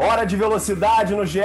[0.00, 1.40] Hora de velocidade no GE.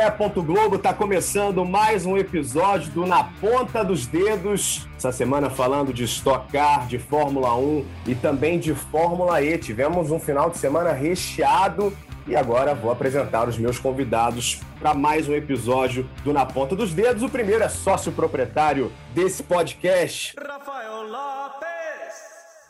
[0.46, 4.88] Globo está começando mais um episódio do Na Ponta dos Dedos.
[4.96, 9.58] Essa semana falando de Stock Car, de Fórmula 1 e também de Fórmula E.
[9.58, 11.92] Tivemos um final de semana recheado
[12.28, 16.94] e agora vou apresentar os meus convidados para mais um episódio do Na Ponta dos
[16.94, 17.24] Dedos.
[17.24, 21.73] O primeiro é sócio proprietário desse podcast, Rafael Lopes.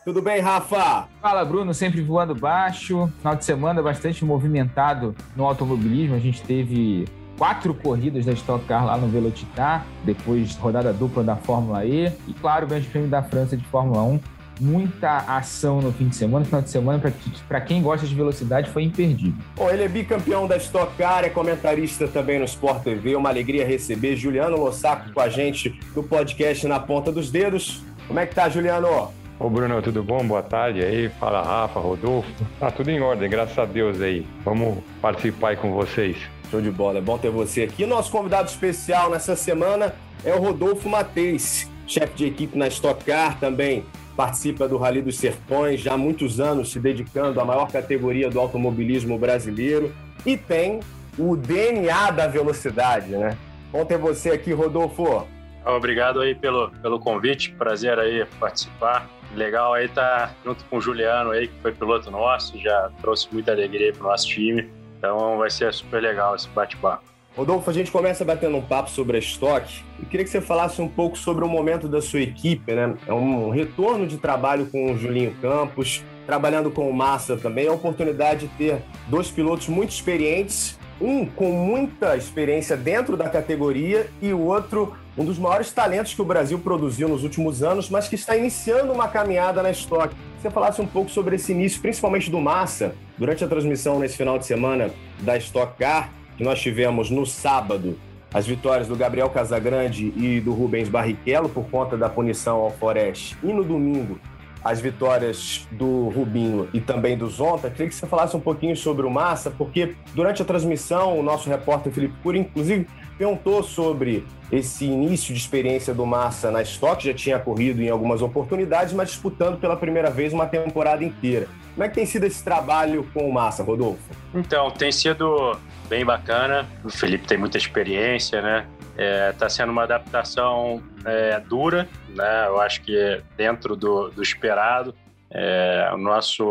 [0.05, 1.07] Tudo bem, Rafa?
[1.21, 3.09] Fala, Bruno, sempre voando baixo.
[3.19, 6.13] Final de semana bastante movimentado no automobilismo.
[6.13, 7.05] A gente teve
[7.37, 12.33] quatro corridas da Stock Car lá no Velocitar, depois rodada dupla da Fórmula E e,
[12.33, 14.19] claro, o Grande Prêmio da França de Fórmula 1.
[14.59, 16.43] Muita ação no fim de semana.
[16.43, 17.01] Final de semana,
[17.47, 19.41] para quem gosta de velocidade, foi imperdível.
[19.55, 23.15] Bom, ele é bicampeão da Stock Car, é comentarista também no Sport TV.
[23.15, 27.81] Uma alegria receber Juliano Lossaco com a gente do podcast Na Ponta dos Dedos.
[28.05, 29.22] Como é que tá, Juliano?
[29.43, 30.25] Ô Bruno, tudo bom?
[30.25, 31.09] Boa tarde aí.
[31.09, 32.31] Fala Rafa, Rodolfo.
[32.61, 34.25] Tá tudo em ordem, graças a Deus aí.
[34.41, 36.15] Vamos participar aí com vocês.
[36.49, 37.85] Show de bola, é bom ter você aqui.
[37.85, 43.37] Nosso convidado especial nessa semana é o Rodolfo Mateis, chefe de equipe na Stock Car
[43.37, 43.83] também.
[44.15, 48.39] Participa do Rally dos Sertões, já há muitos anos se dedicando à maior categoria do
[48.39, 49.93] automobilismo brasileiro
[50.25, 50.79] e tem
[51.19, 53.37] o DNA da velocidade, né?
[53.73, 55.27] Bom ter você aqui, Rodolfo.
[55.65, 59.09] Obrigado aí pelo, pelo convite, prazer aí participar.
[59.35, 63.51] Legal aí tá junto com o Juliano aí, que foi piloto nosso, já trouxe muita
[63.51, 64.69] alegria para o nosso time.
[64.97, 67.13] Então vai ser super legal esse bate-papo.
[67.35, 69.83] Rodolfo, a gente começa batendo um papo sobre a Stock.
[69.99, 72.95] Eu queria que você falasse um pouco sobre o momento da sua equipe, né?
[73.07, 77.65] É um retorno de trabalho com o Julinho Campos, trabalhando com o Massa também.
[77.65, 83.29] É a oportunidade de ter dois pilotos muito experientes, um com muita experiência dentro da
[83.29, 87.89] categoria e o outro um dos maiores talentos que o Brasil produziu nos últimos anos,
[87.89, 90.13] mas que está iniciando uma caminhada na Stock.
[90.41, 94.39] Você falasse um pouco sobre esse início, principalmente do Massa, durante a transmissão nesse final
[94.39, 94.89] de semana
[95.19, 97.97] da Stock Car, que nós tivemos no sábado
[98.33, 103.37] as vitórias do Gabriel Casagrande e do Rubens Barrichello por conta da punição ao Forest,
[103.43, 104.19] e no domingo
[104.63, 107.69] as vitórias do Rubinho e também do Zonta.
[107.69, 111.49] Queria que você falasse um pouquinho sobre o Massa, porque durante a transmissão o nosso
[111.49, 112.87] repórter Felipe Cura, inclusive,
[113.17, 118.21] perguntou sobre esse início de experiência do Massa na Stock, já tinha corrido em algumas
[118.21, 121.47] oportunidades, mas disputando pela primeira vez uma temporada inteira.
[121.73, 124.03] Como é que tem sido esse trabalho com o Massa, Rodolfo?
[124.33, 125.57] Então, tem sido
[125.89, 126.67] bem bacana.
[126.83, 128.67] O Felipe tem muita experiência, né?
[128.93, 132.47] Está é, tá sendo uma adaptação é, dura, né?
[132.47, 134.95] Eu acho que dentro do, do esperado.
[135.31, 136.45] É, o nosso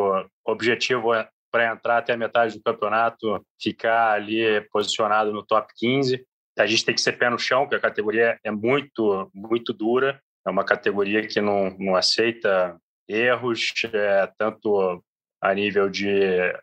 [0.44, 6.24] objetivo é para entrar até a metade do campeonato, ficar ali posicionado no top 15.
[6.58, 10.20] A gente tem que ser pé no chão, porque a categoria é muito, muito dura.
[10.44, 12.76] É uma categoria que não, não aceita
[13.08, 15.02] erros, é, tanto
[15.40, 16.08] a nível de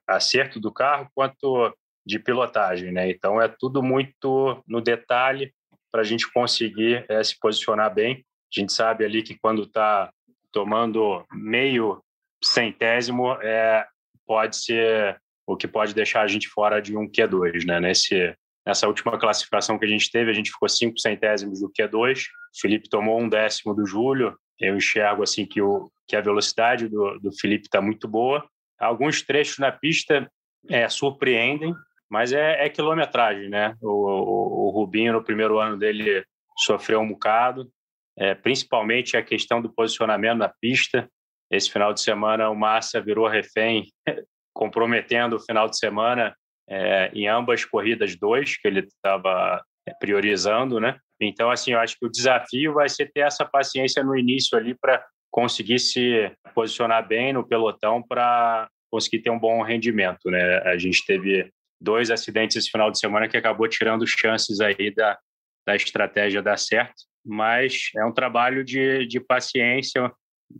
[0.07, 1.73] acerto do carro quanto
[2.05, 3.09] de pilotagem, né?
[3.09, 5.53] Então é tudo muito no detalhe
[5.91, 8.25] para a gente conseguir é, se posicionar bem.
[8.55, 10.11] A gente sabe ali que quando está
[10.51, 12.01] tomando meio
[12.43, 13.85] centésimo, é,
[14.25, 17.79] pode ser o que pode deixar a gente fora de um Q2, né?
[17.79, 18.35] Nesse
[18.69, 22.19] Nessa última classificação que a gente teve, a gente ficou cinco centésimos do Q2.
[22.21, 24.37] O Felipe tomou um décimo do Júlio.
[24.59, 28.47] Eu enxergo assim que, o, que a velocidade do, do Felipe está muito boa.
[28.79, 30.29] Alguns trechos na pista
[30.69, 31.73] é, surpreendem,
[32.09, 33.75] mas é, é quilometragem, né?
[33.81, 36.25] O, o, o, Rubinho, no primeiro ano dele,
[36.57, 37.69] sofreu um bocado,
[38.17, 41.09] é, principalmente a questão do posicionamento na pista.
[41.51, 43.87] Esse final de semana, o Massa virou refém,
[44.53, 46.35] comprometendo o final de semana
[46.69, 50.97] é, em ambas corridas dois que ele estava é, priorizando, né?
[51.21, 54.73] Então, assim, eu acho que o desafio vai ser ter essa paciência no início ali
[54.73, 60.59] para conseguir se posicionar bem no pelotão para conseguir ter um bom rendimento, né?
[60.59, 65.17] A gente teve dois acidentes esse final de semana que acabou tirando chances aí da,
[65.65, 70.11] da estratégia dar certo, mas é um trabalho de, de paciência.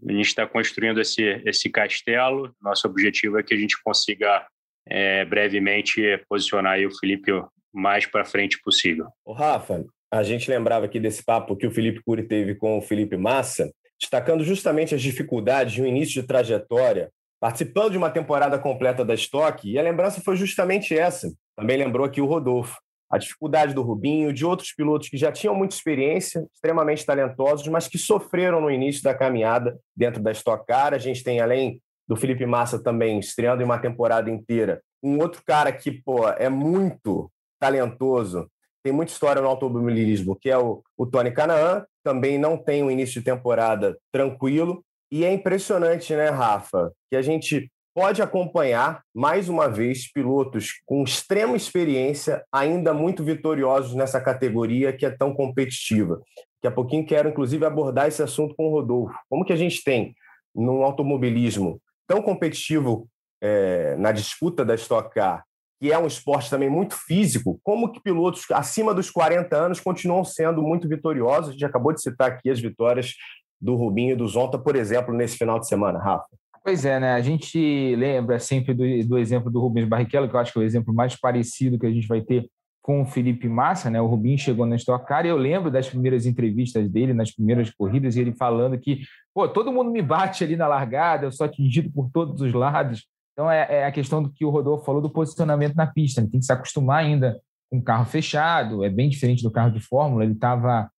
[0.07, 2.54] A gente está construindo esse, esse castelo.
[2.62, 4.45] Nosso objetivo é que a gente consiga
[4.88, 9.07] é, brevemente posicionar o Felipe o mais para frente possível.
[9.25, 12.81] O Rafa, a gente lembrava aqui desse papo que o Felipe Cury teve com o
[12.81, 18.59] Felipe Massa, destacando justamente as dificuldades de um início de trajetória, participando de uma temporada
[18.59, 21.31] completa da Stock, e a lembrança foi justamente essa.
[21.56, 22.77] Também lembrou aqui o Rodolfo.
[23.12, 27.88] A dificuldade do Rubinho, de outros pilotos que já tinham muita experiência, extremamente talentosos, mas
[27.88, 30.94] que sofreram no início da caminhada dentro da Stock Car.
[30.94, 34.81] A gente tem, além do Felipe Massa também estreando em uma temporada inteira.
[35.01, 38.50] Um outro cara que pô, é muito talentoso,
[38.83, 42.89] tem muita história no automobilismo, que é o, o Tony Canaan, também não tem um
[42.89, 44.83] início de temporada tranquilo.
[45.11, 51.03] E é impressionante, né, Rafa, que a gente pode acompanhar, mais uma vez, pilotos com
[51.03, 56.21] extrema experiência, ainda muito vitoriosos nessa categoria que é tão competitiva.
[56.61, 59.13] Daqui a pouquinho quero, inclusive, abordar esse assunto com o Rodolfo.
[59.29, 60.13] Como que a gente tem,
[60.56, 63.07] num automobilismo tão competitivo
[63.41, 65.44] é, na disputa da Stock Car,
[65.79, 70.25] que é um esporte também muito físico, como que pilotos acima dos 40 anos continuam
[70.25, 71.50] sendo muito vitoriosos?
[71.50, 73.13] A gente acabou de citar aqui as vitórias
[73.61, 76.25] do Rubinho e do Zonta, por exemplo, nesse final de semana, Rafa.
[76.63, 77.13] Pois é, né?
[77.13, 80.61] A gente lembra sempre do, do exemplo do Rubens Barrichello, que eu acho que é
[80.61, 82.50] o exemplo mais parecido que a gente vai ter
[82.81, 84.01] com o Felipe Massa, né?
[84.01, 87.69] O Rubinho chegou na Stock Car e eu lembro das primeiras entrevistas dele, nas primeiras
[87.69, 89.01] corridas, e ele falando que,
[89.33, 93.06] pô, todo mundo me bate ali na largada, eu sou atingido por todos os lados.
[93.33, 96.19] Então é, é a questão do que o Rodolfo falou do posicionamento na pista.
[96.19, 97.39] Ele tem que se acostumar ainda
[97.69, 100.23] com o carro fechado, é bem diferente do carro de Fórmula.
[100.23, 100.89] Ele estava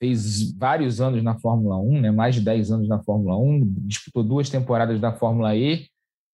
[0.00, 2.10] fez vários anos na Fórmula 1, né?
[2.10, 5.86] mais de 10 anos na Fórmula 1, disputou duas temporadas da Fórmula E,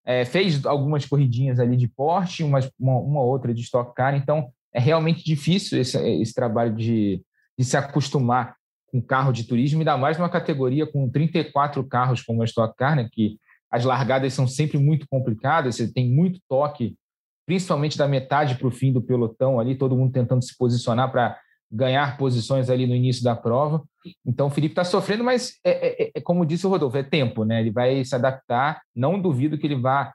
[0.05, 4.79] é, fez algumas corridinhas ali de Porsche, uma, uma outra de Stock Car, então é
[4.79, 7.21] realmente difícil esse, esse trabalho de,
[7.59, 8.55] de se acostumar
[8.87, 12.95] com carro de turismo, ainda mais numa categoria com 34 carros como a Stock Car,
[12.95, 13.37] né, que
[13.69, 16.97] as largadas são sempre muito complicadas, você tem muito toque,
[17.45, 21.37] principalmente da metade para o fim do pelotão ali, todo mundo tentando se posicionar para
[21.71, 23.83] ganhar posições ali no início da prova.
[24.25, 27.45] Então o Felipe está sofrendo, mas é, é, é, como disse o Rodolfo, é tempo,
[27.45, 27.61] né?
[27.61, 28.81] Ele vai se adaptar.
[28.95, 30.15] Não duvido que ele vá estar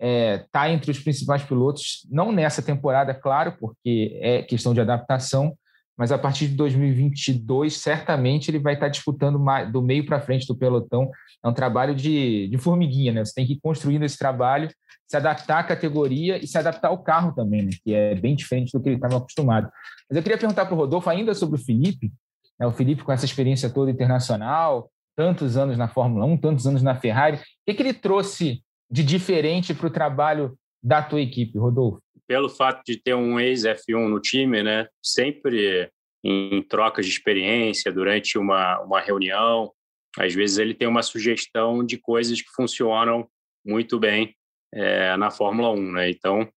[0.00, 5.56] é, tá entre os principais pilotos, não nessa temporada, claro, porque é questão de adaptação,
[5.96, 9.38] mas a partir de 2022, certamente ele vai estar disputando
[9.70, 11.10] do meio para frente do pelotão.
[11.44, 13.24] É um trabalho de, de formiguinha, né?
[13.24, 14.70] Você tem que ir construindo esse trabalho,
[15.06, 17.70] se adaptar à categoria e se adaptar ao carro também, né?
[17.84, 19.70] que é bem diferente do que ele estava acostumado.
[20.08, 22.10] Mas eu queria perguntar para o Rodolfo ainda sobre o Felipe,
[22.58, 22.66] né?
[22.66, 26.94] o Felipe com essa experiência toda internacional, tantos anos na Fórmula 1, tantos anos na
[26.94, 32.01] Ferrari, o que, que ele trouxe de diferente para o trabalho da tua equipe, Rodolfo?
[32.26, 35.90] Pelo fato de ter um ex-F1 no time, né, sempre
[36.24, 39.72] em trocas de experiência, durante uma, uma reunião,
[40.18, 43.28] às vezes ele tem uma sugestão de coisas que funcionam
[43.64, 44.34] muito bem
[44.72, 45.92] é, na Fórmula 1.
[45.92, 46.10] Né?
[46.10, 46.48] Então,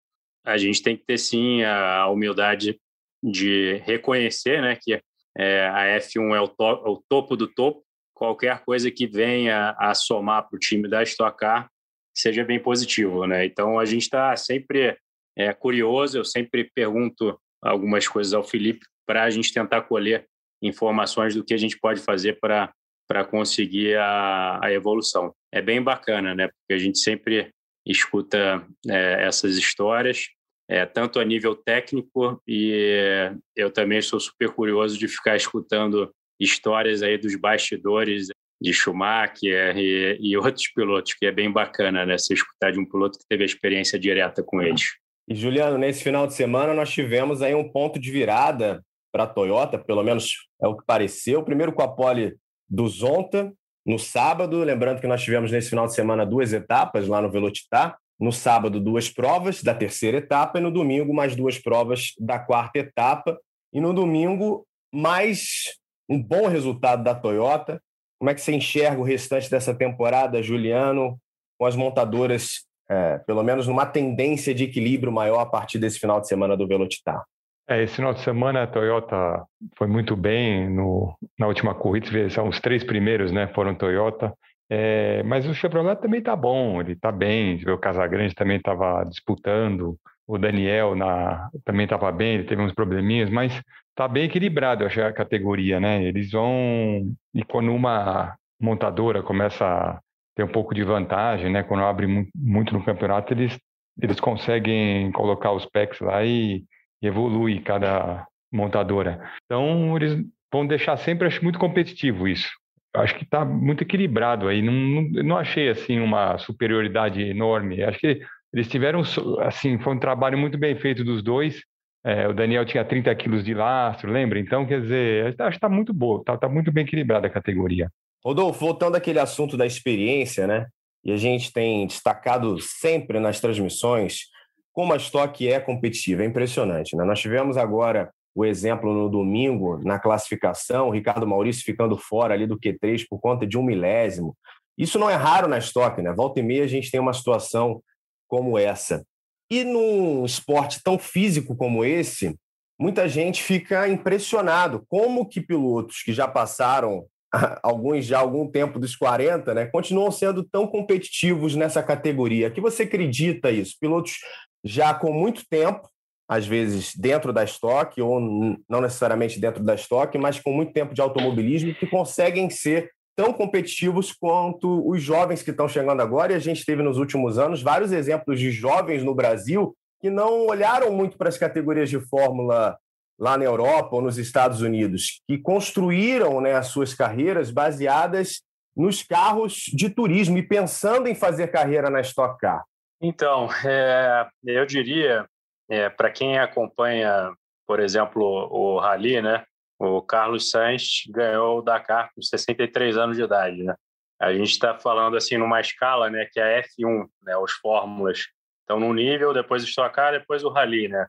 [0.45, 2.79] a gente tem que ter, sim, a humildade
[3.23, 5.01] de reconhecer né, que
[5.37, 7.83] é, a F1 é o, to o topo do topo,
[8.13, 11.69] qualquer coisa que venha a somar para o time da Stock Car
[12.13, 13.25] seja bem positivo.
[13.25, 13.45] Né?
[13.45, 14.97] Então, a gente está sempre
[15.37, 20.25] é curioso, eu sempre pergunto algumas coisas ao Felipe para a gente tentar colher
[20.61, 22.71] informações do que a gente pode fazer para
[23.07, 25.31] para conseguir a, a evolução.
[25.53, 26.47] É bem bacana, né?
[26.47, 27.51] Porque a gente sempre
[27.85, 30.27] escuta é, essas histórias,
[30.67, 37.03] é, tanto a nível técnico e eu também sou super curioso de ficar escutando histórias
[37.03, 38.27] aí dos bastidores
[38.59, 42.17] de Schumacher e, e outros pilotos, que é bem bacana, né?
[42.17, 44.95] Você escutar de um piloto que teve a experiência direta com eles.
[45.27, 49.27] E, Juliano, nesse final de semana nós tivemos aí um ponto de virada para a
[49.27, 51.43] Toyota, pelo menos é o que pareceu.
[51.43, 52.35] Primeiro com a pole
[52.69, 53.53] do Zonta,
[53.85, 54.63] no sábado.
[54.63, 57.97] Lembrando que nós tivemos nesse final de semana duas etapas lá no Velocitar.
[58.19, 62.79] No sábado, duas provas da terceira etapa, e no domingo, mais duas provas da quarta
[62.79, 63.37] etapa.
[63.73, 65.75] E no domingo, mais
[66.09, 67.81] um bom resultado da Toyota.
[68.17, 71.19] Como é que você enxerga o restante dessa temporada, Juliano,
[71.59, 76.19] com as montadoras é, pelo menos numa tendência de equilíbrio maior a partir desse final
[76.21, 77.23] de semana do Velocitar.
[77.67, 79.43] É, esse final de semana a Toyota
[79.75, 84.33] foi muito bem no, na última corrida, são os três primeiros, né, foram Toyota.
[84.69, 87.61] É, mas o Chevrolet também está bom, ele está bem.
[87.69, 93.29] O Casagrande também estava disputando, o Daniel na, também estava bem, ele teve uns probleminhas,
[93.29, 96.03] mas está bem equilibrado, eu acho, a categoria, né?
[96.03, 97.13] Eles vão.
[97.33, 99.99] E quando uma montadora começa
[100.35, 101.63] tem um pouco de vantagem, né?
[101.63, 103.57] Quando abre muito no campeonato, eles,
[104.01, 106.63] eles conseguem colocar os packs lá e,
[107.01, 109.21] evolui cada montadora.
[109.45, 112.49] Então, eles vão deixar sempre, acho muito competitivo isso.
[112.95, 114.61] Acho que está muito equilibrado aí.
[114.61, 117.83] Não, não, não achei assim uma superioridade enorme.
[117.83, 118.21] Acho que
[118.53, 119.01] eles tiveram,
[119.41, 121.61] assim, foi um trabalho muito bem feito dos dois.
[122.05, 124.39] É, o Daniel tinha 30 quilos de lastro, lembra?
[124.39, 127.91] Então, quer dizer, acho que está muito boa, está tá muito bem equilibrada a categoria.
[128.25, 130.65] Rodolfo, voltando àquele assunto da experiência, né?
[131.03, 134.33] E a gente tem destacado sempre nas transmissões
[134.73, 136.97] como a Stock é competitiva, é impressionante.
[136.97, 137.05] Né?
[137.05, 142.45] Nós tivemos agora o exemplo no domingo, na classificação, o Ricardo Maurício ficando fora ali
[142.45, 144.35] do Q3 por conta de um milésimo.
[144.77, 146.11] Isso não é raro na estoque, né?
[146.11, 147.81] Volta e meia a gente tem uma situação
[148.27, 149.05] como essa.
[149.49, 152.35] E num esporte tão físico como esse,
[152.77, 157.05] muita gente fica impressionado como que pilotos que já passaram
[157.61, 162.49] alguns já algum tempo dos 40, né, continuam sendo tão competitivos nessa categoria.
[162.49, 163.75] Que você acredita isso?
[163.79, 164.19] Pilotos
[164.63, 165.87] já com muito tempo,
[166.27, 168.19] às vezes dentro da estoque ou
[168.67, 173.31] não necessariamente dentro da estoque, mas com muito tempo de automobilismo que conseguem ser tão
[173.31, 176.33] competitivos quanto os jovens que estão chegando agora.
[176.33, 180.47] E a gente teve nos últimos anos vários exemplos de jovens no Brasil que não
[180.47, 182.77] olharam muito para as categorias de Fórmula
[183.17, 188.41] lá na Europa ou nos Estados Unidos, que construíram né, as suas carreiras baseadas
[188.75, 192.63] nos carros de turismo e pensando em fazer carreira na Stock Car?
[193.01, 195.25] Então, é, eu diria,
[195.69, 197.31] é, para quem acompanha,
[197.65, 199.45] por exemplo, o Rally, né,
[199.79, 203.63] o Carlos Sainz ganhou o Dakar com 63 anos de idade.
[203.63, 203.75] Né?
[204.19, 208.27] A gente está falando assim numa escala né, que é F1, né, os fórmulas
[208.61, 210.87] estão num nível, depois o Stock Car, depois o Rally.
[210.87, 211.05] Né?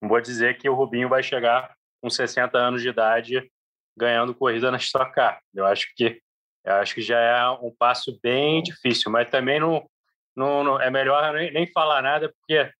[0.00, 3.50] Não vou dizer que o Rubinho vai chegar com 60 anos de idade
[3.96, 5.40] ganhando corrida na Stock Car.
[5.54, 6.20] Eu acho que
[6.64, 9.88] eu acho que já é um passo bem difícil, mas também não,
[10.36, 12.70] não, não é melhor nem, nem, falar nada porque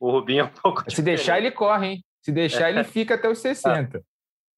[0.00, 1.16] o Rubinho é um pouco Se diferente.
[1.16, 2.04] deixar ele corre, hein?
[2.22, 4.02] Se deixar ele fica até os 60.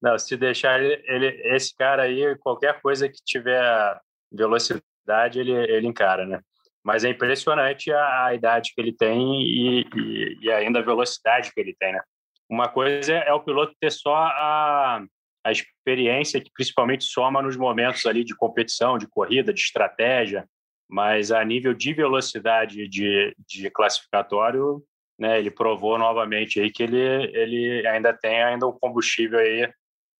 [0.01, 3.99] Não, se deixar ele, ele esse cara aí qualquer coisa que tiver
[4.31, 6.39] velocidade ele ele encara, né?
[6.83, 11.51] Mas é impressionante a, a idade que ele tem e, e, e, ainda a velocidade
[11.53, 12.01] que ele tem, né?
[12.49, 15.03] Uma coisa é o piloto ter só a,
[15.45, 20.47] a experiência que principalmente soma nos momentos ali de competição, de corrida, de estratégia,
[20.89, 24.83] mas a nível de velocidade de, de classificatório,
[25.19, 29.71] né, ele provou novamente aí que ele, ele ainda tem ainda um combustível aí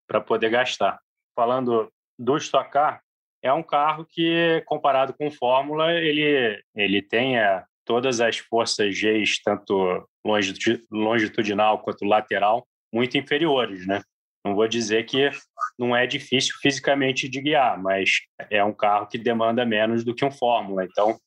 [0.08, 1.00] para poder gastar.
[1.36, 3.02] Falando do Stock Car,
[3.42, 9.24] é um carro que, comparado com Fórmula, ele, ele tem é, todas as forças G,
[9.44, 10.08] tanto
[10.92, 14.02] longitudinal quanto lateral, muito inferiores, né?
[14.46, 15.30] Não vou dizer que
[15.78, 18.12] não é difícil fisicamente de guiar, mas
[18.50, 20.86] é um carro que demanda menos do que um Fórmula.
[20.86, 21.18] Então,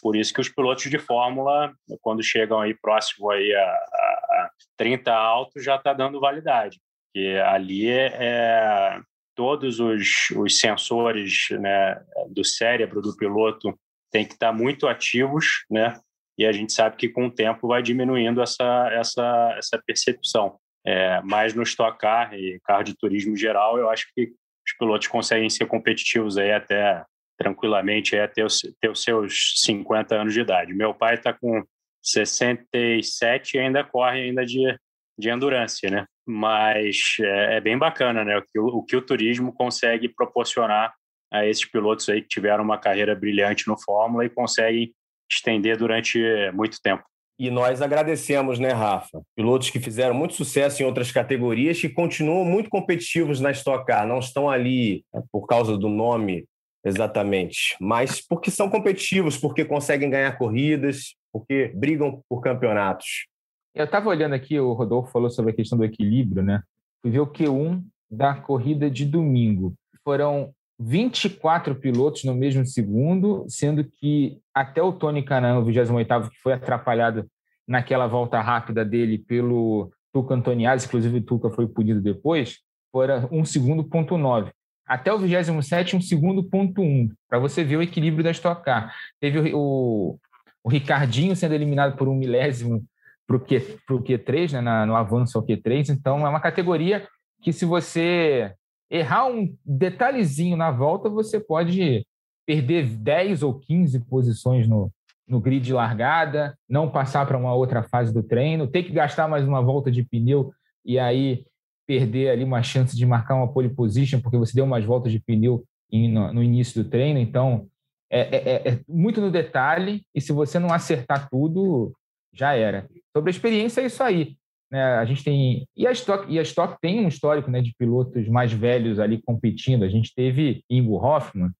[0.00, 5.12] por isso que os pilotos de Fórmula, quando chegam aí próximo aí a, a 30
[5.12, 6.80] alto, já está dando validade.
[7.12, 9.00] Porque ali é
[9.40, 13.74] todos os, os sensores né, do cérebro do piloto
[14.12, 15.98] têm que estar muito ativos, né?
[16.36, 20.58] E a gente sabe que com o tempo vai diminuindo essa, essa, essa percepção.
[20.86, 25.06] É, mas no Stock Car e carro de turismo geral, eu acho que os pilotos
[25.06, 27.02] conseguem ser competitivos aí até
[27.38, 30.74] tranquilamente aí até os, os seus 50 anos de idade.
[30.74, 31.64] Meu pai está com
[32.02, 34.78] 67 e ainda corre ainda de,
[35.18, 36.04] de endurance, né?
[36.26, 38.38] Mas é, é bem bacana, né?
[38.38, 40.94] O que o, que o turismo consegue proporcionar
[41.32, 44.92] a esses pilotos aí que tiveram uma carreira brilhante no Fórmula e conseguem
[45.30, 46.18] estender durante
[46.52, 47.04] muito tempo.
[47.38, 49.22] E nós agradecemos, né, Rafa?
[49.34, 54.06] Pilotos que fizeram muito sucesso em outras categorias que continuam muito competitivos na Stock Car,
[54.06, 56.44] não estão ali né, por causa do nome
[56.84, 63.26] exatamente, mas porque são competitivos, porque conseguem ganhar corridas, porque brigam por campeonatos.
[63.74, 66.62] Eu estava olhando aqui, o Rodolfo falou sobre a questão do equilíbrio, né?
[67.00, 69.74] Fui ver o Q1 da corrida de domingo.
[70.02, 76.40] Foram 24 pilotos no mesmo segundo, sendo que até o Tony Canan, o 28 que
[76.40, 77.26] foi atrapalhado
[77.66, 82.58] naquela volta rápida dele pelo Tuca Antoniazzi, inclusive o Tuca foi punido depois,
[82.90, 84.50] fora 1 segundo ponto 9.
[84.84, 88.92] Até o 27, 1 segundo ponto 1, para você ver o equilíbrio da Stock Car.
[89.20, 90.18] Teve o, o,
[90.64, 92.84] o Ricardinho sendo eliminado por um milésimo
[93.30, 95.90] para o Q, pro Q3, né, na, no avanço ao Q3.
[95.90, 97.06] Então, é uma categoria
[97.40, 98.52] que, se você
[98.90, 102.04] errar um detalhezinho na volta, você pode
[102.44, 104.90] perder 10 ou 15 posições no,
[105.28, 109.28] no grid de largada, não passar para uma outra fase do treino, ter que gastar
[109.28, 110.52] mais uma volta de pneu
[110.84, 111.44] e aí
[111.86, 115.20] perder ali uma chance de marcar uma pole position, porque você deu umas voltas de
[115.20, 117.20] pneu no, no início do treino.
[117.20, 117.68] Então,
[118.10, 121.92] é, é, é, é muito no detalhe, e se você não acertar tudo,
[122.32, 122.86] já era.
[123.16, 124.36] Sobre a experiência, é isso aí.
[124.70, 124.82] Né?
[124.82, 125.66] A gente tem.
[125.76, 129.20] E a Stock, e a Stock tem um histórico né, de pilotos mais velhos ali
[129.20, 129.84] competindo.
[129.84, 131.50] A gente teve Ingo Hoffman,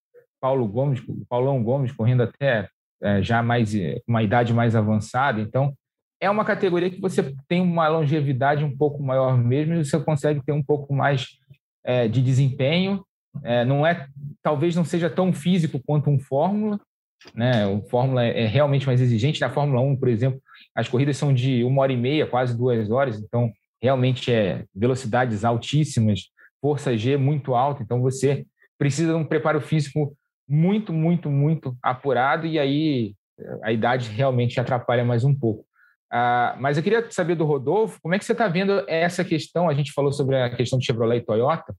[0.41, 2.69] Paulo Gomes, Paulão Gomes correndo até
[3.03, 3.73] é, já mais
[4.07, 5.41] uma idade mais avançada.
[5.41, 5.75] Então,
[6.21, 10.43] é uma categoria que você tem uma longevidade um pouco maior mesmo e você consegue
[10.45, 11.29] ter um pouco mais
[11.85, 13.05] é, de desempenho.
[13.43, 14.07] É, não é,
[14.43, 16.79] talvez não seja tão físico quanto um Fórmula,
[17.35, 17.67] né?
[17.67, 19.41] O Fórmula é realmente mais exigente.
[19.41, 20.41] Na Fórmula 1, por exemplo,
[20.75, 23.51] as corridas são de uma hora e meia, quase duas horas, então
[23.83, 28.47] realmente é velocidades altíssimas, força G muito alta, então você
[28.79, 30.17] precisa de um preparo físico
[30.49, 33.15] muito, muito, muito apurado, e aí
[33.63, 35.65] a idade realmente atrapalha mais um pouco.
[36.13, 39.69] Ah, mas eu queria saber do Rodolfo, como é que você está vendo essa questão?
[39.69, 41.75] A gente falou sobre a questão de Chevrolet e Toyota.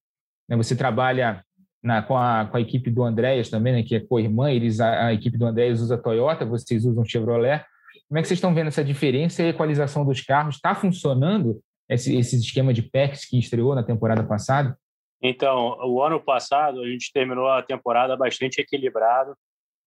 [0.47, 0.55] Né?
[0.55, 1.43] Você trabalha
[1.83, 3.83] na, com, a, com a equipe do Andréas também, né?
[3.83, 7.65] que é co-irmã, eles, a, a, equipe do Andréas usa Toyota, vocês usam Chevrolet.
[8.11, 10.55] Como é que vocês estão vendo essa diferença e a equalização dos carros?
[10.55, 14.77] Está funcionando esse, esse esquema de PECs que estreou na temporada passada?
[15.23, 19.33] Então, o ano passado a gente terminou a temporada bastante equilibrado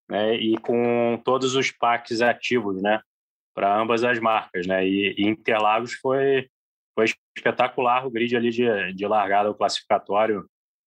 [0.09, 2.99] né, e com todos os packs ativos, né?
[3.55, 4.87] para ambas as marcas, né?
[4.87, 6.49] E, e, Interlagos foi
[6.97, 10.45] foi espetacular o grid ali de, de largada o classificatório,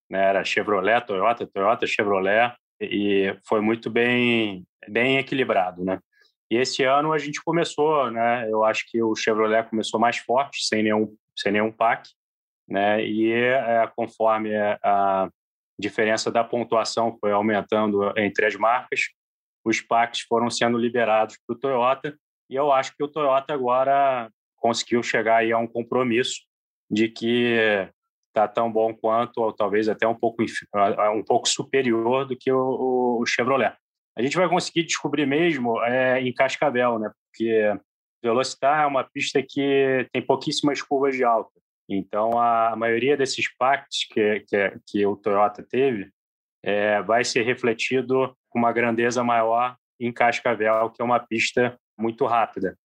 [0.10, 0.22] né?
[0.22, 6.00] Era Chevrolet, Toyota, Toyota, Chevrolet e foi muito bem bem equilibrado, né?
[6.50, 8.50] E esse ano a gente começou, né?
[8.50, 12.10] Eu acho que o Chevrolet começou mais forte, sem nenhum sem nenhum pack,
[12.68, 13.06] né?
[13.06, 15.30] E é, conforme a
[15.78, 19.02] diferença da pontuação foi aumentando entre as marcas,
[19.64, 22.18] os packs foram sendo liberados para o Toyota
[22.50, 26.42] e eu acho que o Toyota agora conseguiu chegar aí a um compromisso
[26.90, 27.56] de que
[28.30, 30.44] está tão bom quanto, ou talvez até um pouco,
[31.16, 33.76] um pouco superior do que o, o Chevrolet.
[34.18, 37.12] A gente vai conseguir descobrir mesmo é, em Cascavel, né?
[37.30, 37.80] Porque
[38.24, 41.52] Velocitar é uma pista que tem pouquíssimas curvas de alta.
[41.88, 46.10] Então, a, maioria desses packs que, que, que o Toyota teve
[46.64, 52.26] é, vai ser refletido com uma grandeza maior em Cascavel, que é uma pista muito
[52.26, 52.76] rápida,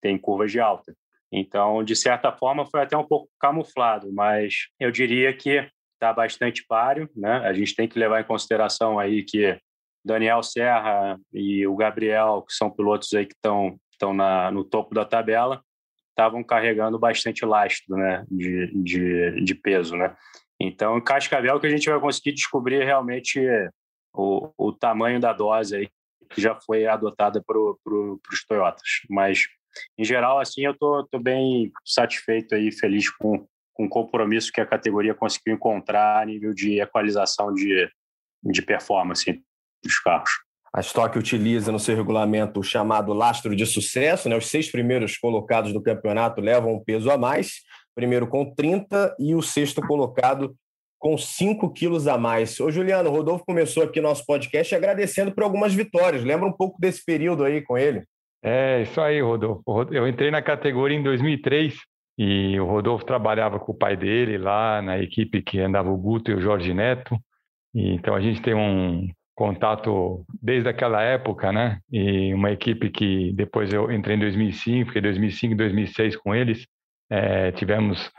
[0.00, 0.94] tem curvas de alta.
[1.32, 6.64] Então, de certa forma, foi até um pouco camuflado, mas eu diria que está bastante
[6.64, 7.10] páreo.
[7.14, 7.38] Né?
[7.38, 9.58] A gente tem que levar em consideração aí que
[10.06, 14.12] Daniel Serra e o Gabriel, que são pilotos aí que estão estão
[14.52, 15.62] no topo da tabela,
[16.10, 18.24] estavam carregando bastante lastro né?
[18.30, 19.96] de, de, de peso.
[19.96, 20.14] Né?
[20.60, 23.40] Então, em Cascavel que a gente vai conseguir descobrir realmente
[24.14, 25.88] o, o tamanho da dose aí
[26.30, 28.88] que já foi adotada para pro, os Toyotas.
[29.08, 29.46] Mas,
[29.96, 34.60] em geral, assim, eu tô, tô bem satisfeito e feliz com, com o compromisso que
[34.60, 37.88] a categoria conseguiu encontrar a nível de equalização de,
[38.42, 39.42] de performance
[39.82, 40.30] dos carros.
[40.74, 44.36] A Stock utiliza no seu regulamento o chamado lastro de sucesso, né?
[44.36, 47.62] Os seis primeiros colocados do campeonato levam um peso a mais,
[47.94, 50.54] primeiro com 30 e o sexto colocado
[50.98, 52.58] com 5 quilos a mais.
[52.60, 56.24] Ô, Juliano, o Rodolfo começou aqui nosso podcast agradecendo por algumas vitórias.
[56.24, 58.04] Lembra um pouco desse período aí com ele?
[58.42, 59.62] É, isso aí, Rodolfo.
[59.90, 61.74] Eu entrei na categoria em 2003
[62.18, 66.30] e o Rodolfo trabalhava com o pai dele lá na equipe que andava o Guto
[66.30, 67.16] e o Jorge Neto.
[67.74, 71.78] E, então a gente tem um contato desde aquela época, né?
[71.92, 76.66] E uma equipe que depois eu entrei em 2005, fiquei 2005 e 2006 com eles.
[77.10, 78.10] É, tivemos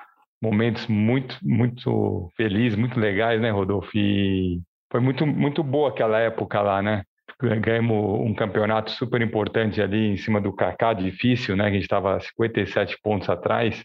[0.42, 3.90] momentos muito, muito felizes, muito legais, né, Rodolfo?
[3.96, 7.04] E foi muito, muito boa aquela época lá, né?
[7.42, 11.66] Ganhamos um campeonato super importante ali em cima do Kaká, difícil, né?
[11.66, 13.84] A gente estava 57 pontos atrás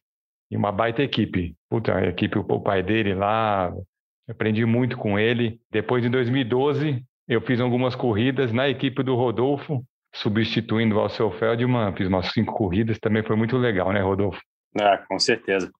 [0.51, 1.55] e uma baita equipe.
[1.69, 3.73] Puta, a equipe, o pai dele lá,
[4.29, 5.59] aprendi muito com ele.
[5.71, 9.83] Depois, em 2012, eu fiz algumas corridas na equipe do Rodolfo,
[10.15, 14.41] substituindo o Alceu Feldman, fiz umas cinco corridas, também foi muito legal, né, Rodolfo?
[14.81, 15.71] Ah, com certeza.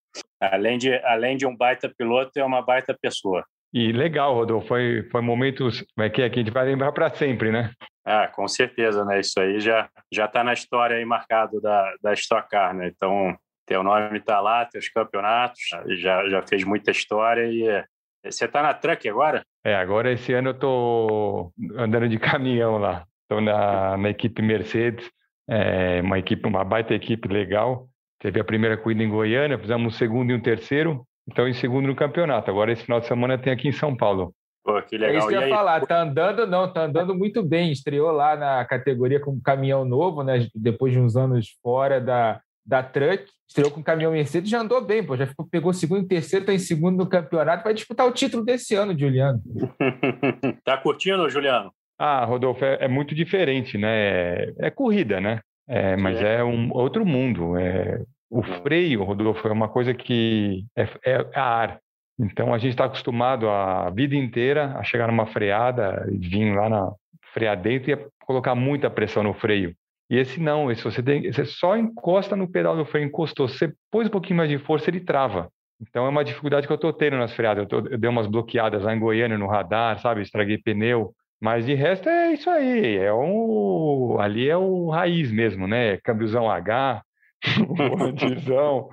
[0.41, 3.45] Além de, além de um baita piloto, é uma baita pessoa.
[3.73, 6.93] E legal, Rodolfo, foi, foi momentos como é que, é, que a gente vai lembrar
[6.93, 7.71] para sempre, né?
[8.05, 9.21] Ah, com certeza, né?
[9.21, 12.89] Isso aí já já está na história aí marcado da, da Stock Car, né?
[12.89, 15.61] Então, teu nome está lá, teus campeonatos,
[16.01, 17.85] já, já fez muita história e
[18.25, 19.43] você está na truck agora?
[19.65, 23.05] É, agora esse ano eu tô andando de caminhão lá.
[23.23, 25.11] Estou na, na equipe Mercedes,
[25.49, 27.89] é uma equipe, uma baita equipe legal.
[28.21, 31.87] Teve a primeira corrida em Goiânia, fizemos um segundo e um terceiro, então em segundo
[31.87, 32.51] no campeonato.
[32.51, 34.33] Agora esse final de semana tem aqui em São Paulo.
[34.65, 35.15] Pô, que legal.
[35.15, 37.73] É isso que eu ia falar, tá andando não, tá andando muito bem.
[37.73, 40.47] Estreou lá na categoria com caminhão novo, né?
[40.55, 45.05] Depois de uns anos fora da, da Truck, estreou com caminhão Mercedes, já andou bem,
[45.05, 45.17] pô.
[45.17, 48.45] Já ficou, pegou segundo e terceiro, tá em segundo no campeonato, vai disputar o título
[48.45, 49.41] desse ano, Juliano.
[50.65, 51.73] tá curtindo, Juliano?
[51.99, 53.89] Ah, Rodolfo, é, é muito diferente, né?
[53.91, 55.41] É, é corrida, né?
[55.69, 56.37] É, mas é.
[56.37, 57.57] é um outro mundo.
[57.57, 61.79] É, o freio, Rodolfo, é uma coisa que é, é, é ar.
[62.19, 66.69] Então a gente está acostumado a vida inteira a chegar numa freada e vir lá
[66.69, 66.93] na
[67.33, 69.75] frear dentro e colocar muita pressão no freio.
[70.13, 73.73] E esse não, esse você, tem, você só encosta no pedal do freio, encostou, você
[73.91, 75.51] pôs um pouquinho mais de força, ele trava.
[75.81, 77.63] Então é uma dificuldade que eu estou tendo nas freadas.
[77.63, 80.21] Eu, tô, eu dei umas bloqueadas lá em Goiânia no radar, sabe?
[80.21, 81.15] Estraguei pneu.
[81.41, 82.99] Mas de resto é isso aí.
[82.99, 85.97] É um, ali é o raiz mesmo, né?
[86.05, 87.03] Câmbiozão H,
[87.75, 88.91] volantezão.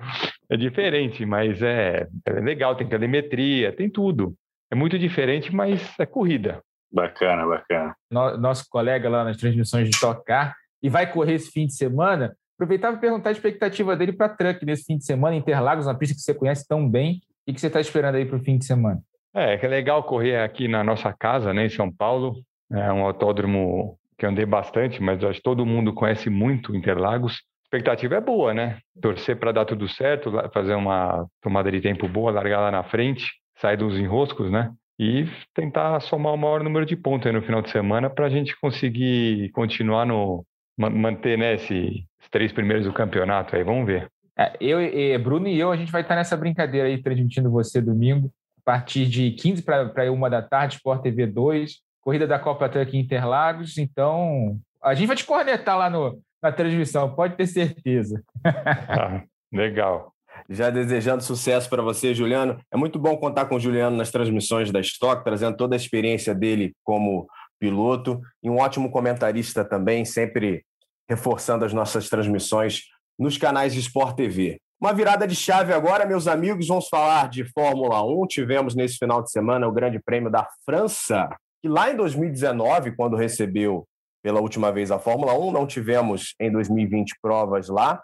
[0.50, 2.74] é diferente, mas é, é legal.
[2.74, 4.34] Tem telemetria, tem tudo.
[4.72, 6.62] É muito diferente, mas é corrida.
[6.90, 7.94] Bacana, bacana.
[8.10, 12.34] Nosso colega lá nas transmissões de tocar e vai correr esse fim de semana.
[12.54, 16.14] Aproveitava e perguntar a expectativa dele para truck nesse fim de semana, Interlagos, uma pista
[16.14, 17.20] que você conhece tão bem.
[17.48, 19.00] O que você está esperando aí para o fim de semana?
[19.34, 22.36] É, que é legal correr aqui na nossa casa, né, em São Paulo.
[22.70, 27.32] É um autódromo que andei bastante, mas acho que todo mundo conhece muito Interlagos.
[27.32, 28.78] A expectativa é boa, né?
[29.00, 33.24] Torcer para dar tudo certo, fazer uma tomada de tempo boa, largar lá na frente,
[33.58, 34.70] sair dos enroscos, né?
[34.98, 38.54] E tentar somar o maior número de pontos no final de semana para a gente
[38.60, 40.44] conseguir continuar no,
[40.88, 44.08] manter né, esses três primeiros do campeonato aí, vamos ver.
[44.38, 47.80] É, eu, e Bruno e eu, a gente vai estar nessa brincadeira aí, transmitindo você
[47.80, 52.68] domingo, a partir de 15 para uma da tarde, Sport TV 2, corrida da Copa
[52.68, 53.76] Truck Interlagos.
[53.76, 58.22] Então, a gente vai te cornetar lá no, na transmissão, pode ter certeza.
[58.46, 60.14] ah, legal.
[60.48, 62.58] Já desejando sucesso para você, Juliano.
[62.72, 66.34] É muito bom contar com o Juliano nas transmissões da Stock, trazendo toda a experiência
[66.34, 67.26] dele como
[67.58, 70.64] piloto e um ótimo comentarista também, sempre
[71.10, 72.84] reforçando as nossas transmissões
[73.18, 74.60] nos canais de Sport TV.
[74.80, 78.28] Uma virada de chave agora, meus amigos, vamos falar de Fórmula 1.
[78.28, 81.28] Tivemos nesse final de semana o Grande Prêmio da França,
[81.60, 83.84] que lá em 2019, quando recebeu
[84.22, 88.00] pela última vez a Fórmula 1, não tivemos em 2020 provas lá.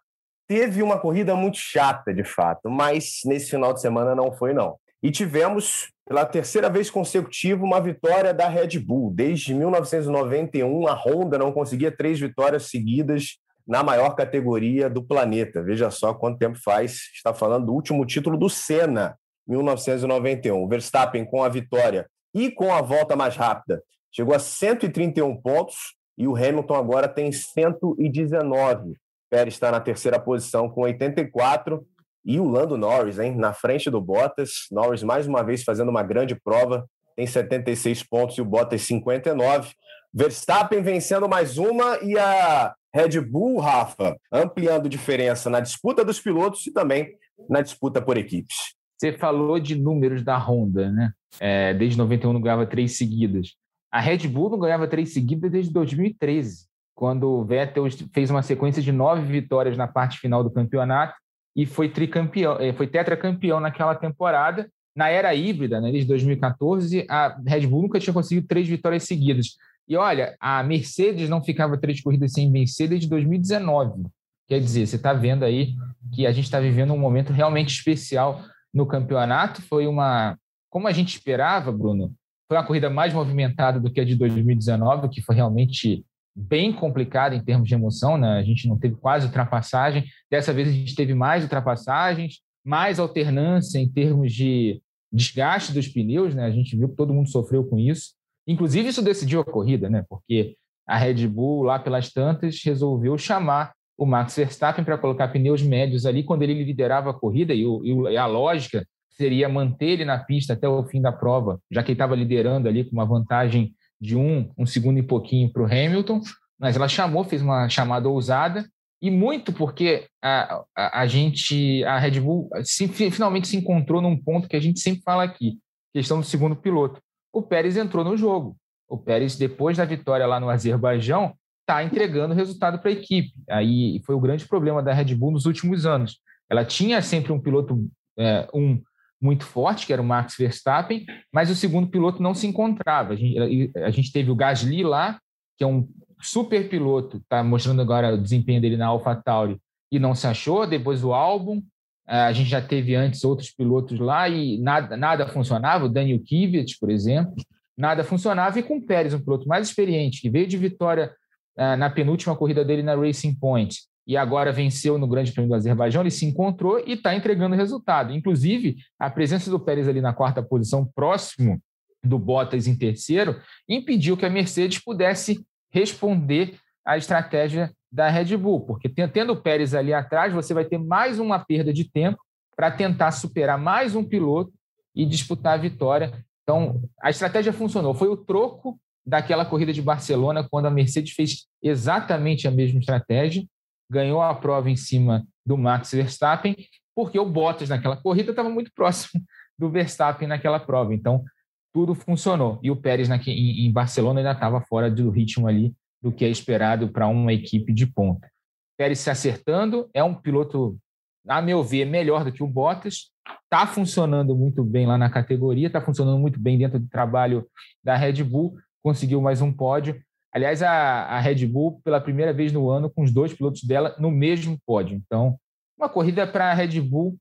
[0.49, 4.77] Teve uma corrida muito chata, de fato, mas nesse final de semana não foi, não.
[5.07, 9.13] E tivemos, pela terceira vez consecutiva, uma vitória da Red Bull.
[9.15, 15.63] Desde 1991, a Honda não conseguia três vitórias seguidas na maior categoria do planeta.
[15.63, 17.13] Veja só quanto tempo faz.
[17.15, 19.17] Está falando do último título do Senna,
[19.47, 20.67] 1991.
[20.67, 26.27] Verstappen com a vitória e com a volta mais rápida chegou a 131 pontos e
[26.27, 28.97] o Hamilton agora tem 119.
[29.31, 31.87] Pérez está na terceira posição com 84
[32.27, 34.67] e o Lando Norris, hein, na frente do Bottas.
[34.73, 36.85] Norris mais uma vez fazendo uma grande prova,
[37.15, 39.73] tem 76 pontos e o Bottas 59.
[40.13, 46.67] Verstappen vencendo mais uma e a Red Bull, Rafa, ampliando diferença na disputa dos pilotos
[46.67, 47.15] e também
[47.49, 48.57] na disputa por equipes.
[48.99, 51.13] Você falou de números da Honda, né?
[51.39, 53.55] É, desde 91 não ganhava três seguidas.
[53.93, 58.83] A Red Bull não ganhava três seguidas desde 2013, quando o Vettel fez uma sequência
[58.83, 61.15] de nove vitórias na parte final do campeonato
[61.57, 64.71] e foi tricampeão, é, foi tetracampeão naquela temporada.
[64.95, 69.57] Na era híbrida, né, desde 2014, a Red Bull nunca tinha conseguido três vitórias seguidas.
[69.89, 74.05] E olha, a Mercedes não ficava três corridas sem vencer desde 2019.
[74.49, 75.75] Quer dizer, você está vendo aí
[76.13, 78.43] que a gente está vivendo um momento realmente especial
[78.73, 79.63] no campeonato.
[79.63, 80.39] Foi uma,
[80.71, 82.13] como a gente esperava, Bruno,
[82.49, 86.05] foi uma corrida mais movimentada do que a de 2019, que foi realmente
[86.37, 88.39] bem complicada em termos de emoção, né?
[88.39, 90.05] A gente não teve quase ultrapassagem.
[90.31, 96.35] Dessa vez a gente teve mais ultrapassagens, mais alternância em termos de desgaste dos pneus,
[96.35, 96.45] né?
[96.45, 98.13] A gente viu que todo mundo sofreu com isso.
[98.47, 100.05] Inclusive, isso decidiu a corrida, né?
[100.09, 105.63] Porque a Red Bull, lá pelas tantas, resolveu chamar o Max Verstappen para colocar pneus
[105.63, 110.05] médios ali quando ele liderava a corrida, e, o, e a lógica seria manter ele
[110.05, 113.07] na pista até o fim da prova, já que ele estava liderando ali com uma
[113.07, 116.21] vantagem de um, um segundo e pouquinho para o Hamilton,
[116.59, 118.69] mas ela chamou, fez uma chamada ousada,
[119.01, 124.17] e muito porque a, a, a gente, a Red Bull, se, finalmente se encontrou num
[124.17, 125.59] ponto que a gente sempre fala aqui,
[125.93, 127.01] questão do segundo piloto
[127.37, 128.57] o Pérez entrou no jogo.
[128.89, 133.35] O Pérez, depois da vitória lá no Azerbaijão, está entregando resultado para a equipe.
[133.51, 136.19] Aí foi o grande problema da Red Bull nos últimos anos.
[136.49, 137.87] Ela tinha sempre um piloto,
[138.19, 138.81] é, um
[139.21, 143.15] muito forte, que era o Max Verstappen, mas o segundo piloto não se encontrava.
[143.15, 145.19] A gente, a gente teve o Gasly lá,
[145.57, 145.89] que é um
[146.21, 149.59] super piloto, está mostrando agora o desempenho dele na AlphaTauri,
[149.91, 150.67] e não se achou.
[150.67, 151.63] Depois o Albon,
[152.07, 155.87] é, a gente já teve antes outros pilotos lá e nada, nada funcionava.
[155.87, 157.35] O Daniel Kvyat, por exemplo,
[157.77, 158.59] nada funcionava.
[158.59, 161.13] E com o Pérez, um piloto mais experiente, que veio de vitória
[161.57, 165.55] é, na penúltima corrida dele na Racing Point e agora venceu no Grande Prêmio do
[165.55, 168.13] Azerbaijão, ele se encontrou e está entregando resultado.
[168.13, 171.61] Inclusive, a presença do Pérez ali na quarta posição, próximo
[172.05, 178.61] do Bottas em terceiro, impediu que a Mercedes pudesse responder à estratégia da Red Bull,
[178.61, 182.19] porque tendo o Pérez ali atrás, você vai ter mais uma perda de tempo
[182.55, 184.53] para tentar superar mais um piloto
[184.95, 186.13] e disputar a vitória.
[186.43, 187.93] Então, a estratégia funcionou.
[187.93, 193.45] Foi o troco daquela corrida de Barcelona, quando a Mercedes fez exatamente a mesma estratégia,
[193.91, 196.57] ganhou a prova em cima do Max Verstappen,
[196.95, 199.23] porque o Bottas naquela corrida estava muito próximo
[199.59, 200.95] do Verstappen naquela prova.
[200.95, 201.25] Então,
[201.73, 202.59] tudo funcionou.
[202.63, 206.89] E o Pérez em Barcelona ainda estava fora do ritmo ali do que é esperado
[206.89, 208.31] para uma equipe de ponta.
[208.79, 210.79] Pérez se acertando, é um piloto,
[211.27, 213.11] a meu ver, melhor do que o Bottas,
[213.45, 217.47] está funcionando muito bem lá na categoria, está funcionando muito bem dentro do trabalho
[217.83, 220.01] da Red Bull, conseguiu mais um pódio.
[220.37, 223.97] Aliás, a, a Red Bull, pela primeira vez no ano, com os dois pilotos dela
[223.99, 224.95] no mesmo pódio.
[224.95, 225.39] Então,
[225.79, 227.17] uma corrida para a Red Bull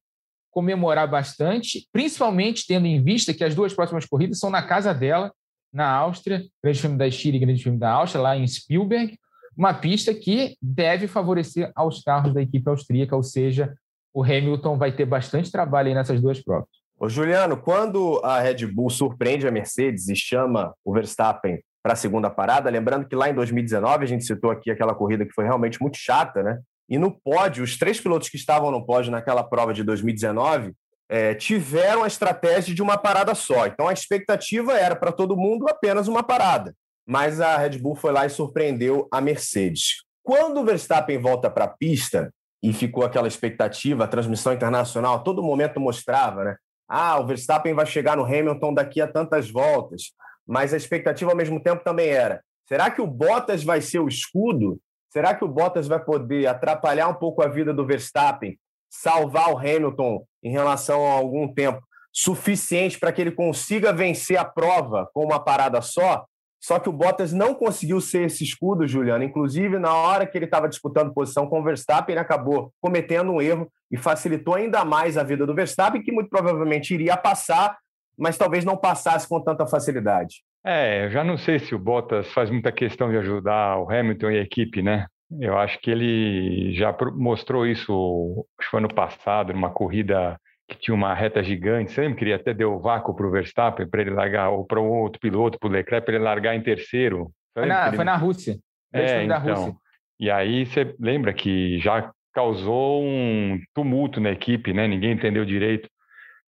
[0.51, 5.32] comemorar bastante, principalmente tendo em vista que as duas próximas corridas são na casa dela,
[5.71, 9.17] na Áustria, Grande Prêmio da Chile e Grande Prêmio da Áustria, lá em Spielberg,
[9.58, 13.73] uma pista que deve favorecer aos carros da equipe austríaca, ou seja,
[14.13, 16.67] o Hamilton vai ter bastante trabalho nessas duas provas.
[16.99, 21.95] Ô Juliano, quando a Red Bull surpreende a Mercedes e chama o Verstappen para a
[21.95, 25.45] segunda parada, lembrando que lá em 2019 a gente citou aqui aquela corrida que foi
[25.45, 26.59] realmente muito chata, né?
[26.89, 30.73] E no pódio, os três pilotos que estavam no pódio naquela prova de 2019
[31.07, 33.67] é, tiveram a estratégia de uma parada só.
[33.67, 36.73] Então a expectativa era para todo mundo apenas uma parada.
[37.07, 40.03] Mas a Red Bull foi lá e surpreendeu a Mercedes.
[40.23, 45.19] Quando o Verstappen volta para a pista e ficou aquela expectativa, a transmissão internacional a
[45.19, 46.55] todo momento mostrava, né?
[46.89, 50.15] Ah, o Verstappen vai chegar no Hamilton daqui a tantas voltas.
[50.47, 54.08] Mas a expectativa ao mesmo tempo também era: será que o Bottas vai ser o
[54.08, 54.79] escudo?
[55.10, 58.58] Será que o Bottas vai poder atrapalhar um pouco a vida do Verstappen,
[58.89, 61.81] salvar o Hamilton em relação a algum tempo
[62.12, 66.25] suficiente para que ele consiga vencer a prova com uma parada só?
[66.65, 69.23] Só que o Bottas não conseguiu ser esse escudo, Juliano.
[69.23, 73.39] Inclusive, na hora que ele estava disputando posição com o Verstappen, ele acabou cometendo um
[73.39, 77.77] erro e facilitou ainda mais a vida do Verstappen, que muito provavelmente iria passar,
[78.17, 80.43] mas talvez não passasse com tanta facilidade.
[80.65, 84.32] É, eu já não sei se o Bottas faz muita questão de ajudar o Hamilton
[84.32, 85.06] e a equipe, né?
[85.39, 90.78] Eu acho que ele já mostrou isso, acho que foi ano passado, numa corrida que
[90.78, 91.91] tinha uma reta gigante.
[91.91, 94.82] Você lembra que ele até deu vácuo para o Verstappen para ele largar, ou para
[94.82, 97.32] um outro piloto, para o Leclerc, para ele largar em terceiro?
[97.54, 97.95] Foi na, ele...
[97.95, 98.58] foi na Rússia.
[98.93, 99.39] É, então.
[99.39, 99.75] Rússia.
[100.19, 104.88] E aí você lembra que já causou um tumulto na equipe, né?
[104.88, 105.89] Ninguém entendeu direito.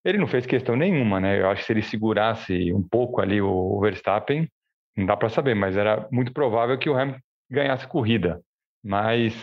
[0.07, 1.41] Ele não fez questão nenhuma, né?
[1.41, 4.47] Eu acho que se ele segurasse um pouco ali o Verstappen,
[4.95, 7.19] não dá para saber, mas era muito provável que o Hamilton
[7.51, 8.39] ganhasse corrida.
[8.81, 9.33] Mas,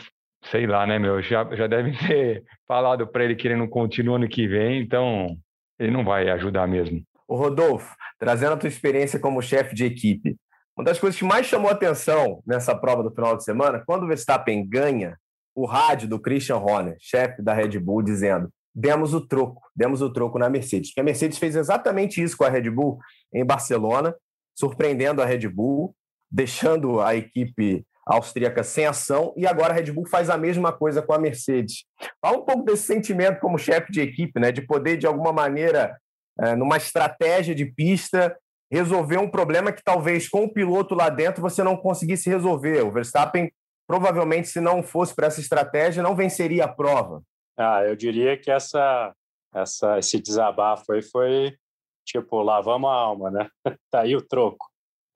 [0.47, 1.21] sei lá, né, meu?
[1.21, 5.37] Já, já devem ter falado para ele que ele não continua ano que vem, então
[5.79, 7.03] ele não vai ajudar mesmo.
[7.29, 10.35] O Rodolfo, trazendo a tua experiência como chefe de equipe,
[10.75, 14.09] uma das coisas que mais chamou atenção nessa prova do final de semana, quando o
[14.09, 15.19] Verstappen ganha,
[15.55, 20.13] o rádio do Christian Horner, chefe da Red Bull, dizendo: demos o troco, demos o
[20.13, 20.91] troco na Mercedes.
[20.91, 22.99] Porque a Mercedes fez exatamente isso com a Red Bull
[23.33, 24.15] em Barcelona,
[24.55, 25.95] surpreendendo a Red Bull,
[26.31, 31.01] deixando a equipe austríaca sem ação, e agora a Red Bull faz a mesma coisa
[31.01, 31.85] com a Mercedes.
[32.21, 35.97] Fala um pouco desse sentimento como chefe de equipe, né, de poder, de alguma maneira,
[36.41, 38.37] é, numa estratégia de pista,
[38.71, 42.83] resolver um problema que talvez com o piloto lá dentro você não conseguisse resolver.
[42.83, 43.51] O Verstappen,
[43.87, 47.23] provavelmente, se não fosse para essa estratégia, não venceria a prova.
[47.57, 49.15] Ah, eu diria que essa,
[49.55, 51.57] essa, esse desabafo aí foi
[52.05, 53.49] tipo, lavamos a alma, né?
[53.91, 54.67] tá aí o troco.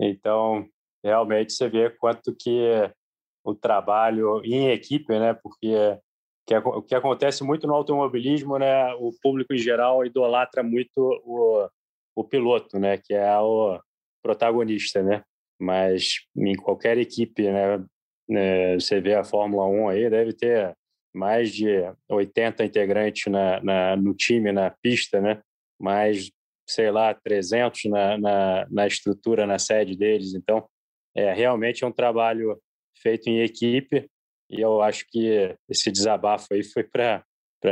[0.01, 0.67] Então,
[1.05, 2.91] realmente você vê quanto que
[3.45, 5.35] o trabalho em equipe, né?
[5.35, 5.99] Porque
[6.49, 8.95] que, o que acontece muito no automobilismo, né?
[8.95, 11.69] O público em geral idolatra muito o,
[12.17, 12.97] o piloto, né?
[12.97, 13.79] Que é o
[14.23, 15.23] protagonista, né?
[15.61, 17.85] Mas em qualquer equipe, né?
[18.29, 20.75] né você vê a Fórmula 1 aí, deve ter
[21.19, 21.67] mais de
[22.09, 25.43] 80 integrantes na, na, no time, na pista, né?
[25.79, 26.31] Mais,
[26.67, 30.35] sei lá, 300 na, na, na estrutura, na sede deles.
[30.35, 30.69] Então,
[31.15, 32.57] é, realmente é um trabalho
[33.03, 34.09] feito em equipe
[34.49, 37.23] e eu acho que esse desabafo aí foi para,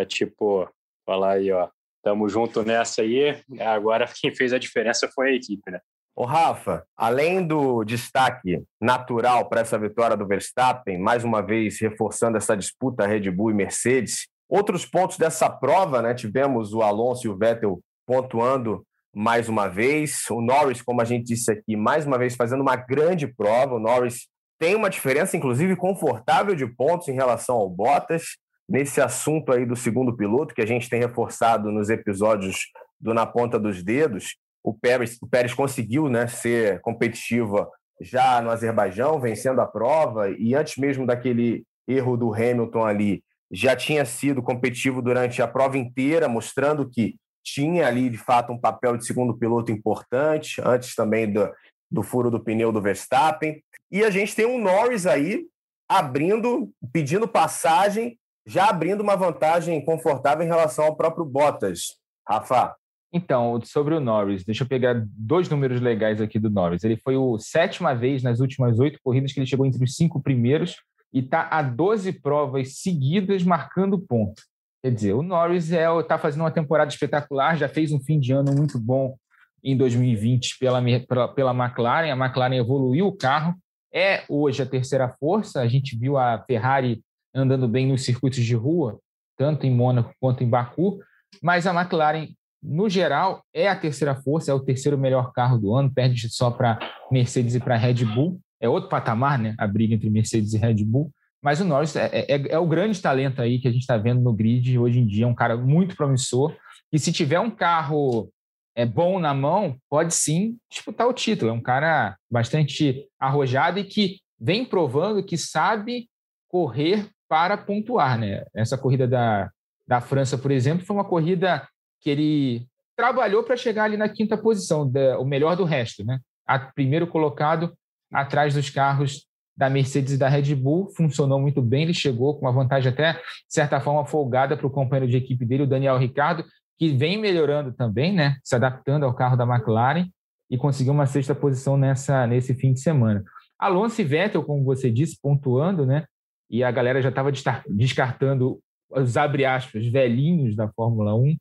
[0.07, 0.69] tipo,
[1.07, 1.69] falar aí, ó,
[2.03, 5.81] tamo junto nessa aí, agora quem fez a diferença foi a equipe, né?
[6.19, 12.39] Ô Rafa, além do destaque natural para essa vitória do Verstappen, mais uma vez reforçando
[12.39, 16.15] essa disputa Red Bull e Mercedes, outros pontos dessa prova, né?
[16.15, 18.83] Tivemos o Alonso e o Vettel pontuando
[19.15, 22.77] mais uma vez, o Norris, como a gente disse aqui, mais uma vez fazendo uma
[22.77, 23.75] grande prova.
[23.75, 24.27] O Norris
[24.59, 28.39] tem uma diferença, inclusive, confortável de pontos em relação ao Bottas.
[28.67, 32.65] Nesse assunto aí do segundo piloto, que a gente tem reforçado nos episódios
[32.99, 34.35] do Na Ponta dos Dedos,
[34.67, 40.57] o Pérez, o Pérez conseguiu né, ser competitiva já no Azerbaijão, vencendo a prova, e
[40.57, 46.29] antes mesmo daquele erro do Hamilton ali, já tinha sido competitivo durante a prova inteira,
[46.29, 51.49] mostrando que tinha ali, de fato, um papel de segundo piloto importante, antes também do,
[51.89, 53.63] do furo do pneu do Verstappen.
[53.89, 55.47] E a gente tem um Norris aí
[55.89, 61.97] abrindo, pedindo passagem, já abrindo uma vantagem confortável em relação ao próprio Bottas.
[62.29, 62.75] Rafa.
[63.13, 66.85] Então, sobre o Norris, deixa eu pegar dois números legais aqui do Norris.
[66.85, 70.21] Ele foi a sétima vez nas últimas oito corridas que ele chegou entre os cinco
[70.21, 70.77] primeiros
[71.13, 74.43] e está a 12 provas seguidas marcando ponto.
[74.83, 78.21] Quer dizer, o Norris está é, tá fazendo uma temporada espetacular, já fez um fim
[78.21, 79.17] de ano muito bom
[79.65, 82.13] em 2020 pela, pela, pela McLaren.
[82.13, 83.55] A McLaren evoluiu o carro,
[83.93, 85.61] é hoje a terceira força.
[85.61, 87.03] A gente viu a Ferrari
[87.35, 88.99] andando bem nos circuitos de rua,
[89.37, 91.01] tanto em Mônaco quanto em Baku,
[91.43, 92.29] mas a McLaren,
[92.63, 96.51] no geral, é a terceira força, é o terceiro melhor carro do ano, perde só
[96.51, 96.79] para
[97.11, 98.41] Mercedes e para Red Bull.
[98.61, 99.55] É outro patamar, né?
[99.59, 101.13] A briga entre Mercedes e Red Bull.
[101.43, 104.21] Mas o Norris é, é, é o grande talento aí que a gente está vendo
[104.21, 106.57] no grid hoje em dia, é um cara muito promissor.
[106.93, 108.31] E se tiver um carro
[108.75, 111.51] é bom na mão, pode sim disputar o título.
[111.51, 116.09] É um cara bastante arrojado e que vem provando que sabe
[116.49, 118.19] correr para pontuar.
[118.19, 118.45] Né?
[118.55, 119.51] Essa corrida da,
[119.87, 121.67] da França, por exemplo, foi uma corrida
[122.01, 126.05] que ele trabalhou para chegar ali na quinta posição, da, o melhor do resto.
[126.05, 126.19] Né?
[126.47, 127.77] A, primeiro colocado
[128.13, 132.45] atrás dos carros da Mercedes e da Red Bull, funcionou muito bem, ele chegou com
[132.45, 135.97] uma vantagem até, de certa forma, folgada para o companheiro de equipe dele, o Daniel
[135.97, 136.45] Ricardo,
[136.79, 138.37] que vem melhorando também, né?
[138.45, 140.09] se adaptando ao carro da McLaren
[140.51, 143.25] e conseguiu uma sexta posição nessa, nesse fim de semana.
[143.59, 146.05] Alonso e Vettel, como você disse, pontuando, né?
[146.51, 147.31] e a galera já estava
[147.69, 151.37] descartando os abre aspas velhinhos da Fórmula 1.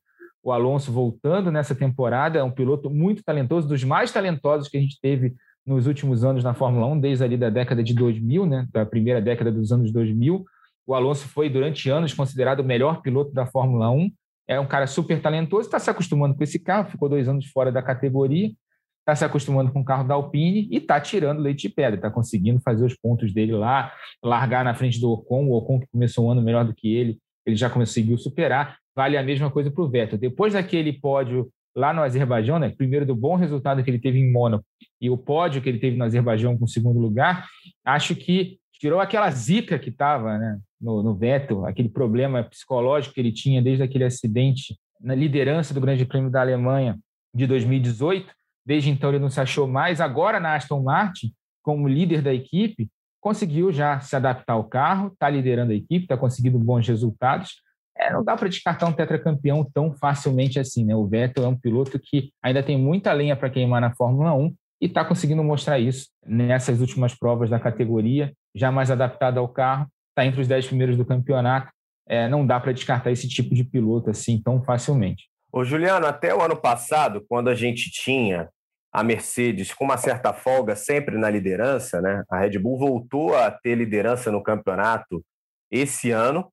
[0.46, 4.80] O Alonso voltando nessa temporada, é um piloto muito talentoso, dos mais talentosos que a
[4.80, 5.34] gente teve
[5.66, 9.20] nos últimos anos na Fórmula 1, desde ali da década de 2000, né, da primeira
[9.20, 10.46] década dos anos 2000.
[10.86, 14.12] O Alonso foi durante anos considerado o melhor piloto da Fórmula 1.
[14.48, 17.72] É um cara super talentoso, está se acostumando com esse carro, ficou dois anos fora
[17.72, 18.52] da categoria
[19.00, 22.10] está se acostumando com o carro da Alpine e está tirando leite de pedra, está
[22.10, 26.26] conseguindo fazer os pontos dele lá, largar na frente do Ocon, o Ocon que começou
[26.26, 28.80] um ano melhor do que ele, ele já conseguiu superar.
[28.96, 30.18] Vale a mesma coisa para o Vettel.
[30.18, 34.32] Depois daquele pódio lá no Azerbaijão, né, primeiro do bom resultado que ele teve em
[34.32, 34.64] Mônaco
[35.02, 37.46] e o pódio que ele teve no Azerbaijão com o segundo lugar,
[37.84, 43.20] acho que tirou aquela zica que estava né, no, no Vettel, aquele problema psicológico que
[43.20, 46.98] ele tinha desde aquele acidente na liderança do Grande Prêmio da Alemanha
[47.34, 48.34] de 2018
[48.66, 50.02] Desde então ele não se achou mais.
[50.02, 51.32] Agora na Aston Martin,
[51.62, 52.90] como líder da equipe,
[53.22, 57.62] conseguiu já se adaptar ao carro, está liderando a equipe, está conseguindo bons resultados.
[57.98, 60.84] É, não dá para descartar um tetracampeão tão facilmente assim.
[60.84, 60.96] Né?
[60.96, 64.54] O Vettel é um piloto que ainda tem muita lenha para queimar na Fórmula 1
[64.82, 69.88] e está conseguindo mostrar isso nessas últimas provas da categoria, já mais adaptado ao carro,
[70.10, 71.72] está entre os dez primeiros do campeonato.
[72.08, 75.28] É, não dá para descartar esse tipo de piloto assim tão facilmente.
[75.52, 78.50] Ô, Juliano, até o ano passado, quando a gente tinha
[78.96, 82.24] a Mercedes com uma certa folga sempre na liderança, né?
[82.30, 85.22] A Red Bull voltou a ter liderança no campeonato
[85.70, 86.50] esse ano.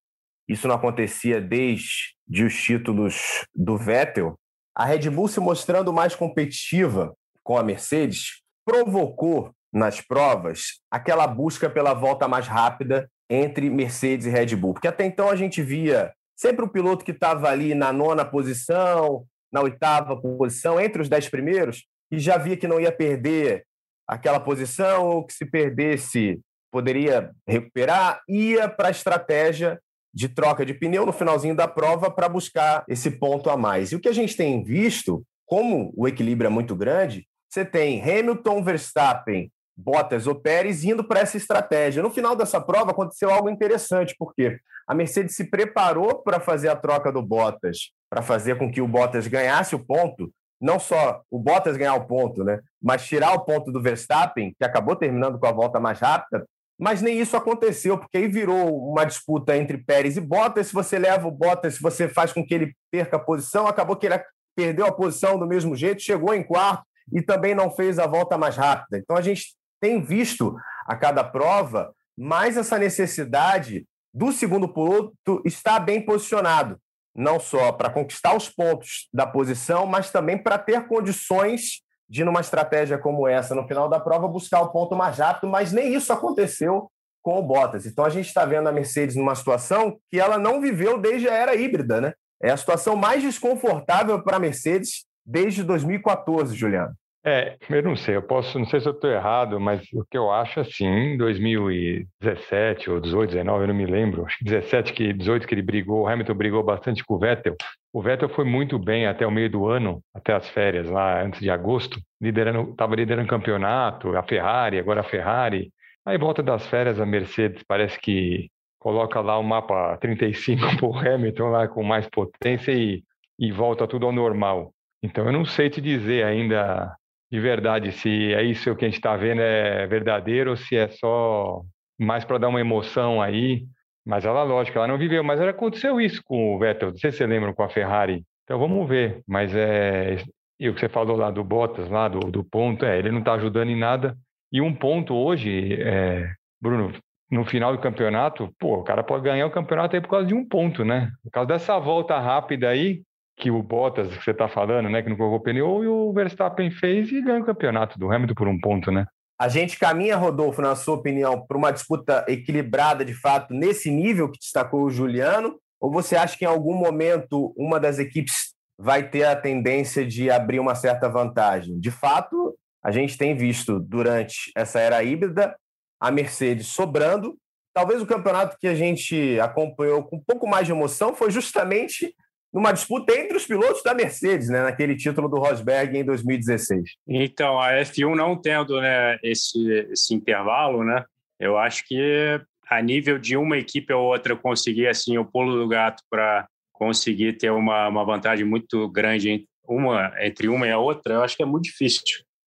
[0.49, 4.39] Isso não acontecia desde os títulos do Vettel.
[4.75, 11.69] A Red Bull se mostrando mais competitiva com a Mercedes provocou nas provas aquela busca
[11.69, 16.13] pela volta mais rápida entre Mercedes e Red Bull, porque até então a gente via
[16.37, 21.29] sempre o piloto que estava ali na nona posição, na oitava posição, entre os dez
[21.29, 23.65] primeiros, e já via que não ia perder
[24.07, 29.79] aquela posição, ou que se perdesse poderia recuperar, ia para a estratégia
[30.12, 33.92] de troca de pneu no finalzinho da prova para buscar esse ponto a mais.
[33.92, 38.03] E o que a gente tem visto, como o equilíbrio é muito grande, você tem
[38.03, 42.03] Hamilton, Verstappen, Bottas ou Pérez indo para essa estratégia.
[42.03, 46.77] No final dessa prova aconteceu algo interessante, porque a Mercedes se preparou para fazer a
[46.77, 51.38] troca do Bottas, para fazer com que o Bottas ganhasse o ponto, não só o
[51.38, 55.46] Bottas ganhar o ponto, né, mas tirar o ponto do Verstappen, que acabou terminando com
[55.46, 56.46] a volta mais rápida,
[56.83, 60.66] mas nem isso aconteceu, porque aí virou uma disputa entre Pérez e Bottas.
[60.66, 63.95] Se você leva o Bottas, se você faz com que ele perca a posição, acabou
[63.95, 64.21] que ele
[64.57, 68.37] perdeu a posição do mesmo jeito, chegou em quarto e também não fez a volta
[68.37, 68.99] mais rápida.
[68.99, 75.79] Então a gente tem visto a cada prova mais essa necessidade do segundo piloto estar
[75.79, 76.81] bem posicionado
[77.14, 82.42] não só para conquistar os pontos da posição, mas também para ter condições de, numa
[82.42, 86.12] estratégia como essa, no final da prova, buscar o ponto mais rápido, mas nem isso
[86.12, 86.90] aconteceu
[87.22, 87.87] com o Bottas.
[87.87, 91.33] Então a gente está vendo a Mercedes numa situação que ela não viveu desde a
[91.33, 92.12] era híbrida, né?
[92.42, 96.92] É a situação mais desconfortável para a Mercedes desde 2014, Juliano.
[97.25, 100.19] É, eu não sei, eu posso, não sei se eu estou errado, mas o que
[100.19, 104.92] eu acho assim, em 2017 ou 18, 19, eu não me lembro, acho que 17
[104.92, 107.55] que 18 que ele brigou, o Hamilton brigou bastante com o Vettel.
[107.92, 111.38] O Vettel foi muito bem até o meio do ano, até as férias lá antes
[111.38, 115.73] de agosto, liderando, estava liderando o campeonato, a Ferrari, agora a Ferrari.
[116.05, 120.99] Aí volta das férias a Mercedes parece que coloca lá o mapa 35 para o
[120.99, 123.05] Hamilton lá com mais potência e,
[123.38, 124.73] e volta tudo ao normal.
[125.01, 126.96] Então eu não sei te dizer ainda
[127.33, 130.89] de verdade se é isso que a gente está vendo é verdadeiro ou se é
[130.89, 131.63] só
[131.99, 133.65] mais para dar uma emoção aí.
[134.05, 135.25] Mas ela, lógico, ela não viveu.
[135.25, 138.23] Mas aconteceu isso com o Vettel, não sei se você lembra com a Ferrari.
[138.45, 139.23] Então vamos ver.
[139.27, 140.19] Mas é,
[140.61, 143.21] E o que você falou lá do Bottas, lá do, do ponto, é, ele não
[143.21, 144.15] está ajudando em nada.
[144.53, 146.31] E um ponto hoje, é,
[146.61, 146.93] Bruno,
[147.31, 150.35] no final do campeonato, pô, o cara pode ganhar o campeonato aí por causa de
[150.35, 151.11] um ponto, né?
[151.25, 153.01] Por causa dessa volta rápida aí,
[153.43, 156.71] que o Bottas, que você está falando, né, que não colocou pneu, e o Verstappen
[156.71, 159.05] fez e ganhou o campeonato do Hamilton por um ponto, né?
[159.37, 164.31] A gente caminha, Rodolfo, na sua opinião, para uma disputa equilibrada de fato nesse nível
[164.31, 165.59] que destacou o Juliano?
[165.81, 170.31] Ou você acha que em algum momento uma das equipes vai ter a tendência de
[170.31, 171.81] abrir uma certa vantagem?
[171.81, 175.57] De fato, a gente tem visto durante essa era híbrida
[176.01, 177.37] a Mercedes sobrando.
[177.75, 182.15] Talvez o campeonato que a gente acompanhou com um pouco mais de emoção foi justamente
[182.53, 186.96] numa disputa entre os pilotos da Mercedes, né, naquele título do Rosberg em 2016.
[187.09, 191.05] Então, a F1 não tendo né, esse, esse intervalo, né,
[191.40, 195.69] eu acho que a nível de uma equipe ou outra conseguir assim o pulo do
[195.69, 201.15] gato para conseguir ter uma, uma vantagem muito grande uma, entre uma e a outra,
[201.15, 202.03] eu acho que é muito difícil.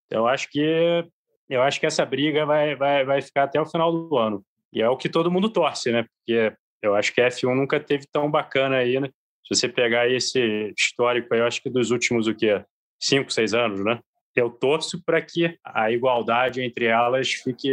[0.06, 1.04] Então, eu acho que
[1.48, 4.42] eu acho que essa briga vai, vai, vai ficar até o final do ano.
[4.72, 6.04] E é o que todo mundo torce, né?
[6.04, 6.52] Porque
[6.82, 9.08] eu acho que a F1 nunca teve tão bacana aí, né?
[9.46, 12.64] Se você pegar esse histórico aí, eu acho que dos últimos, o quê?
[13.00, 14.00] Cinco, seis anos, né?
[14.34, 17.72] Eu torço para que a igualdade entre elas fique,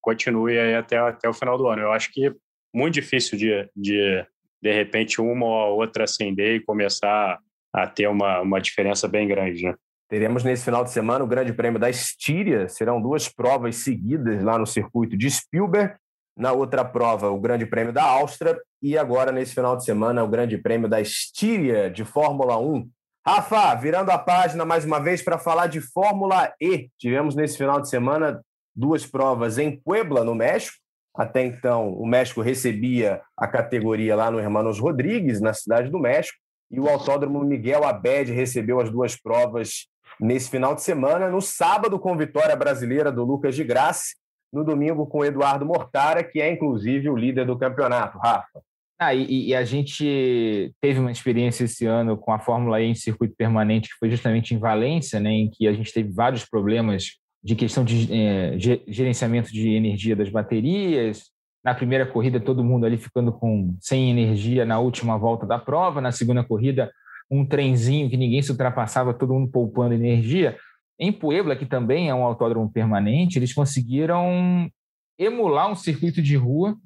[0.00, 1.82] continue aí até, até o final do ano.
[1.82, 2.34] Eu acho que
[2.74, 4.24] muito difícil de, de,
[4.62, 7.38] de repente, uma ou outra acender e começar
[7.72, 9.74] a ter uma, uma diferença bem grande, né?
[10.08, 12.68] Teremos nesse final de semana o Grande Prêmio da Estíria.
[12.68, 15.94] Serão duas provas seguidas lá no circuito de Spielberg.
[16.36, 18.58] Na outra prova, o Grande Prêmio da Áustria.
[18.82, 22.88] E agora, nesse final de semana, o Grande Prêmio da Estíria de Fórmula 1.
[23.26, 26.88] Rafa, virando a página mais uma vez para falar de Fórmula E.
[26.98, 28.40] Tivemos nesse final de semana
[28.74, 30.78] duas provas em Puebla, no México.
[31.14, 36.38] Até então, o México recebia a categoria lá no Hermanos Rodrigues, na cidade do México,
[36.70, 39.88] e o Autódromo Miguel Abed recebeu as duas provas
[40.20, 41.28] nesse final de semana.
[41.28, 44.14] No sábado, com vitória brasileira do Lucas de Graça.
[44.52, 48.18] No domingo, com Eduardo Mortara, que é inclusive o líder do campeonato.
[48.18, 48.60] Rafa.
[49.02, 52.94] Ah, e, e, a gente teve uma experiência esse ano com a Fórmula E em
[52.94, 57.18] circuito permanente, que foi justamente em Valência, né, em que a gente teve vários problemas
[57.42, 61.30] de questão de é, gerenciamento de energia das baterias.
[61.64, 66.02] Na primeira corrida, todo mundo ali ficando com sem energia na última volta da prova.
[66.02, 66.92] Na segunda corrida,
[67.30, 70.58] um trenzinho que ninguém se ultrapassava, todo mundo poupando energia.
[71.00, 74.70] Em Puebla, que também é um autódromo permanente, eles conseguiram
[75.18, 76.76] emular um circuito de rua,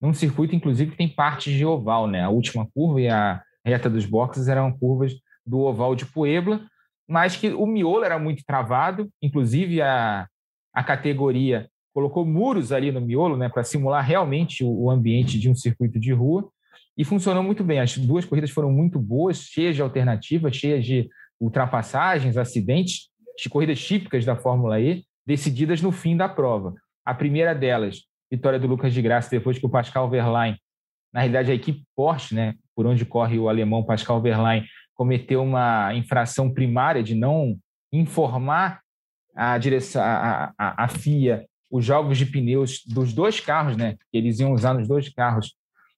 [0.00, 2.22] num circuito, inclusive, que tem partes de oval, né?
[2.22, 5.14] A última curva e a reta dos boxes eram curvas
[5.46, 6.60] do oval de Puebla,
[7.08, 10.28] mas que o miolo era muito travado, inclusive a,
[10.74, 15.54] a categoria colocou muros ali no miolo, né, para simular realmente o ambiente de um
[15.54, 16.50] circuito de rua.
[16.98, 17.80] E funcionou muito bem.
[17.80, 21.08] As duas corridas foram muito boas, cheias de alternativas, cheias de
[21.40, 26.74] ultrapassagens, acidentes, de corridas típicas da Fórmula E, decididas no fim da prova.
[27.04, 30.58] A primeira delas, vitória do Lucas de Graça, depois que o Pascal Verlaine,
[31.12, 35.94] na realidade a equipe Porsche, né, por onde corre o alemão Pascal Verlaine, cometeu uma
[35.94, 37.58] infração primária de não
[37.92, 38.80] informar
[39.34, 44.18] a direção, a, a, a FIA, os jogos de pneus dos dois carros, né, que
[44.18, 45.54] eles iam usar nos dois carros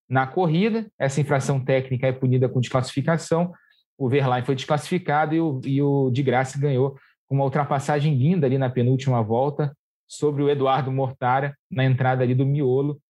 [0.09, 0.87] na corrida.
[0.99, 3.53] Essa infração técnica é punida com desclassificação.
[3.99, 6.97] O Verlaine foi desclassificado e o, e o de Graça ganhou
[7.29, 9.77] com uma ultrapassagem linda ali na penúltima volta
[10.09, 13.01] sobre o Eduardo Mortara na entrada ali do miolo.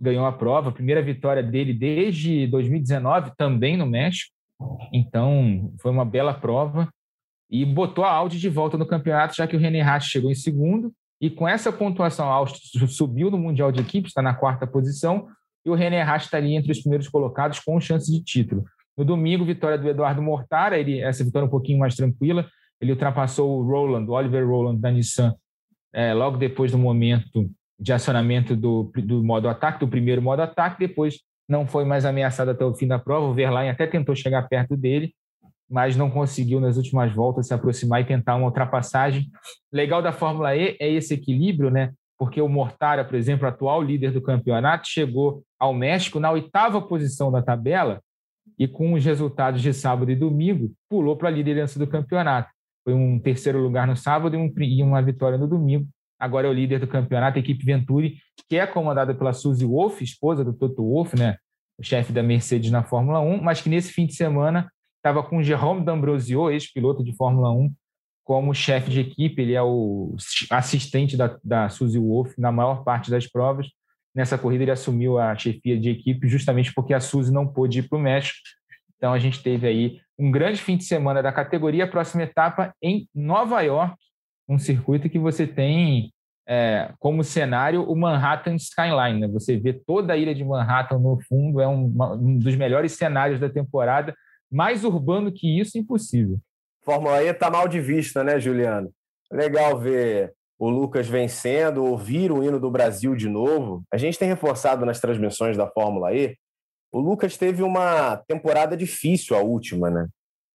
[0.00, 4.32] Ganhou a prova, primeira vitória dele desde 2019, também no México.
[4.92, 6.88] Então, foi uma bela prova
[7.50, 10.34] e botou a Audi de volta no campeonato, já que o René Rast chegou em
[10.34, 10.92] segundo.
[11.20, 15.28] E com essa pontuação, a Audi subiu no Mundial de Equipes, está na quarta posição
[15.64, 18.64] e o René Rast está ali entre os primeiros colocados com chance de título.
[18.96, 22.46] No domingo, vitória do Eduardo Mortara, ele, essa vitória um pouquinho mais tranquila,
[22.80, 25.34] ele ultrapassou o Roland, o Oliver Roland da Nissan,
[25.92, 30.78] é, logo depois do momento de acionamento do, do modo ataque, do primeiro modo ataque,
[30.78, 34.48] depois não foi mais ameaçado até o fim da prova, o Verlaine até tentou chegar
[34.48, 35.14] perto dele,
[35.68, 39.30] mas não conseguiu nas últimas voltas se aproximar e tentar uma ultrapassagem.
[39.72, 41.92] Legal da Fórmula E é esse equilíbrio, né?
[42.18, 47.30] porque o Mortara, por exemplo, atual líder do campeonato, chegou ao México na oitava posição
[47.30, 48.00] da tabela
[48.58, 52.50] e, com os resultados de sábado e domingo, pulou para a liderança do campeonato.
[52.84, 55.88] Foi um terceiro lugar no sábado e, um, e uma vitória no domingo.
[56.18, 58.18] Agora é o líder do campeonato, a equipe Venturi,
[58.48, 61.36] que é comandada pela Suzy Wolff, esposa do Toto Wolff, né?
[61.78, 65.42] o chefe da Mercedes na Fórmula 1, mas que nesse fim de semana estava com
[65.42, 67.72] Jerome D'Ambrosio, ex-piloto de Fórmula 1,
[68.24, 70.16] como chefe de equipe, ele é o
[70.50, 73.66] assistente da, da Suzy Wolf na maior parte das provas.
[74.14, 77.88] Nessa corrida ele assumiu a chefia de equipe justamente porque a Suzy não pôde ir
[77.88, 78.38] para o México.
[79.04, 83.06] Então a gente teve aí um grande fim de semana da categoria, próxima etapa em
[83.14, 83.98] Nova York,
[84.48, 86.10] um circuito que você tem
[86.48, 89.20] é, como cenário o Manhattan Skyline.
[89.20, 89.28] Né?
[89.28, 93.38] Você vê toda a ilha de Manhattan no fundo, é um, um dos melhores cenários
[93.38, 94.14] da temporada.
[94.50, 96.38] Mais urbano que isso, impossível.
[96.82, 98.90] Fórmula E está mal de vista, né, Juliano?
[99.30, 103.84] Legal ver o Lucas vencendo, ouvir o hino do Brasil de novo.
[103.92, 106.34] A gente tem reforçado nas transmissões da Fórmula E.
[106.94, 110.06] O Lucas teve uma temporada difícil, a última, né?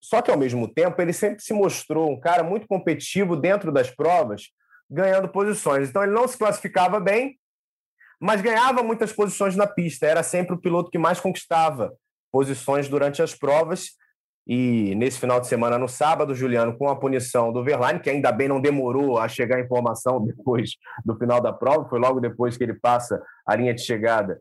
[0.02, 3.92] Só que, ao mesmo tempo, ele sempre se mostrou um cara muito competitivo dentro das
[3.92, 4.44] provas,
[4.90, 5.90] ganhando posições.
[5.90, 7.38] Então ele não se classificava bem,
[8.22, 10.08] mas ganhava muitas posições na pista.
[10.08, 11.94] Era sempre o piloto que mais conquistava
[12.32, 13.90] posições durante as provas.
[14.48, 18.32] E nesse final de semana, no sábado, Juliano, com a punição do Verlaine, que ainda
[18.32, 22.56] bem não demorou a chegar a informação depois do final da prova, foi logo depois
[22.56, 24.40] que ele passa a linha de chegada,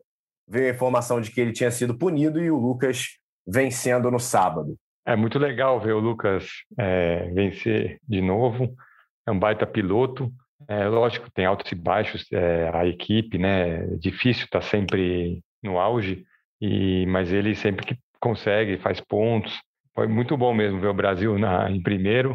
[0.49, 4.75] veio a informação de que ele tinha sido punido e o Lucas vencendo no sábado.
[5.05, 6.47] É muito legal ver o Lucas
[6.77, 8.75] é, vencer de novo
[9.29, 10.31] é um baita piloto.
[10.67, 13.83] É, lógico, tem altos e baixos, é, a equipe, né?
[13.83, 16.25] É difícil estar tá sempre no auge,
[16.59, 19.57] e, mas ele sempre que consegue, faz pontos.
[19.95, 22.33] Foi muito bom mesmo ver o Brasil na, em primeiro.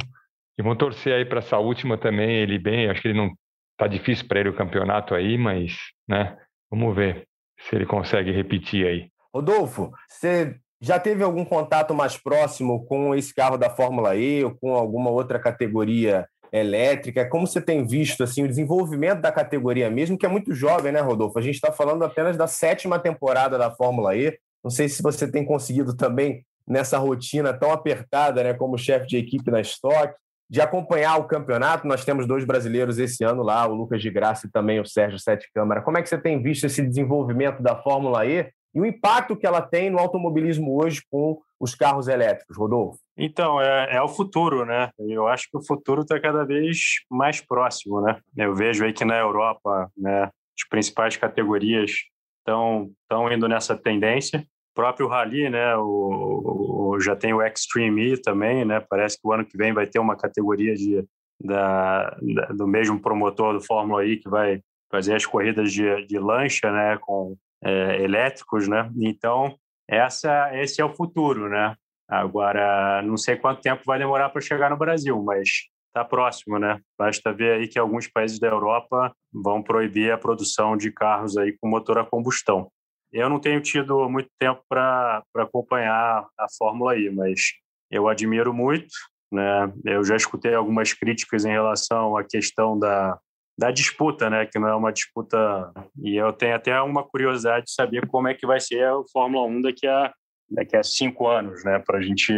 [0.59, 2.89] E vou torcer aí para essa última também, ele bem.
[2.89, 3.35] Acho que ele não
[3.77, 5.77] tá difícil para ele o campeonato aí, mas,
[6.09, 6.37] né?
[6.71, 7.27] Vamos ver
[7.69, 9.09] se ele consegue repetir aí.
[9.35, 14.55] Rodolfo, você já teve algum contato mais próximo com esse carro da Fórmula E ou
[14.55, 17.29] com alguma outra categoria elétrica.
[17.29, 21.01] Como você tem visto assim o desenvolvimento da categoria mesmo, que é muito jovem, né,
[21.01, 21.39] Rodolfo?
[21.39, 24.39] A gente está falando apenas da sétima temporada da Fórmula E.
[24.63, 29.17] Não sei se você tem conseguido também nessa rotina tão apertada, né, como chefe de
[29.17, 30.15] equipe na Stock,
[30.49, 31.87] de acompanhar o campeonato.
[31.87, 35.19] Nós temos dois brasileiros esse ano lá, o Lucas de Graça e também o Sérgio
[35.19, 35.83] Sete Câmara.
[35.83, 39.47] Como é que você tem visto esse desenvolvimento da Fórmula E e o impacto que
[39.47, 42.99] ela tem no automobilismo hoje com os carros elétricos, Rodolfo?
[43.17, 44.91] Então, é, é o futuro, né?
[44.99, 46.79] Eu acho que o futuro está cada vez
[47.09, 48.19] mais próximo, né?
[48.37, 51.93] Eu vejo aí que na Europa, né, as principais categorias
[52.41, 54.45] estão indo nessa tendência.
[54.75, 58.81] Próprio Rally, né, o, o, já tem o Extreme E também, né?
[58.81, 61.07] Parece que o ano que vem vai ter uma categoria de,
[61.41, 64.61] da, da do mesmo promotor do Fórmula E que vai
[64.91, 68.91] fazer as corridas de, de lancha, né, com é, elétricos, né?
[69.01, 69.57] Então,
[69.89, 71.75] essa, esse é o futuro, né?
[72.09, 75.49] Agora, não sei quanto tempo vai demorar para chegar no Brasil, mas
[75.89, 76.81] está próximo, né?
[76.99, 81.57] Basta ver aí que alguns países da Europa vão proibir a produção de carros aí
[81.59, 82.69] com motor a combustão.
[83.15, 87.53] Eu não tenho tido muito tempo para acompanhar a Fórmula E, mas
[87.89, 88.93] eu admiro muito,
[89.31, 89.73] né?
[89.85, 93.17] Eu já escutei algumas críticas em relação à questão da,
[93.57, 94.45] da disputa, né?
[94.47, 95.73] Que não é uma disputa.
[96.03, 99.47] E eu tenho até uma curiosidade de saber como é que vai ser a Fórmula
[99.47, 100.13] 1 daqui a,
[100.51, 101.79] daqui a cinco anos, né?
[101.79, 102.33] Para a gente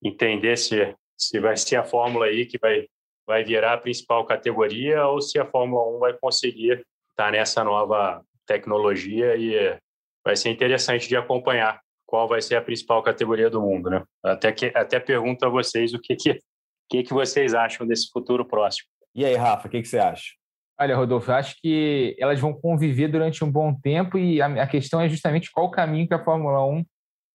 [0.00, 2.86] entender se, se vai ser a Fórmula aí que vai,
[3.26, 8.24] vai virar a principal categoria ou se a Fórmula 1 vai conseguir estar nessa nova
[8.46, 9.78] tecnologia e
[10.24, 14.02] vai ser interessante de acompanhar qual vai ser a principal categoria do mundo, né?
[14.22, 16.38] Até que até pergunto a vocês o que que,
[16.88, 18.86] que, que vocês acham desse futuro próximo.
[19.14, 20.32] E aí, Rafa, o que, que você acha?
[20.78, 24.66] Olha, Rodolfo, eu acho que elas vão conviver durante um bom tempo e a, a
[24.66, 26.84] questão é justamente qual o caminho que a Fórmula 1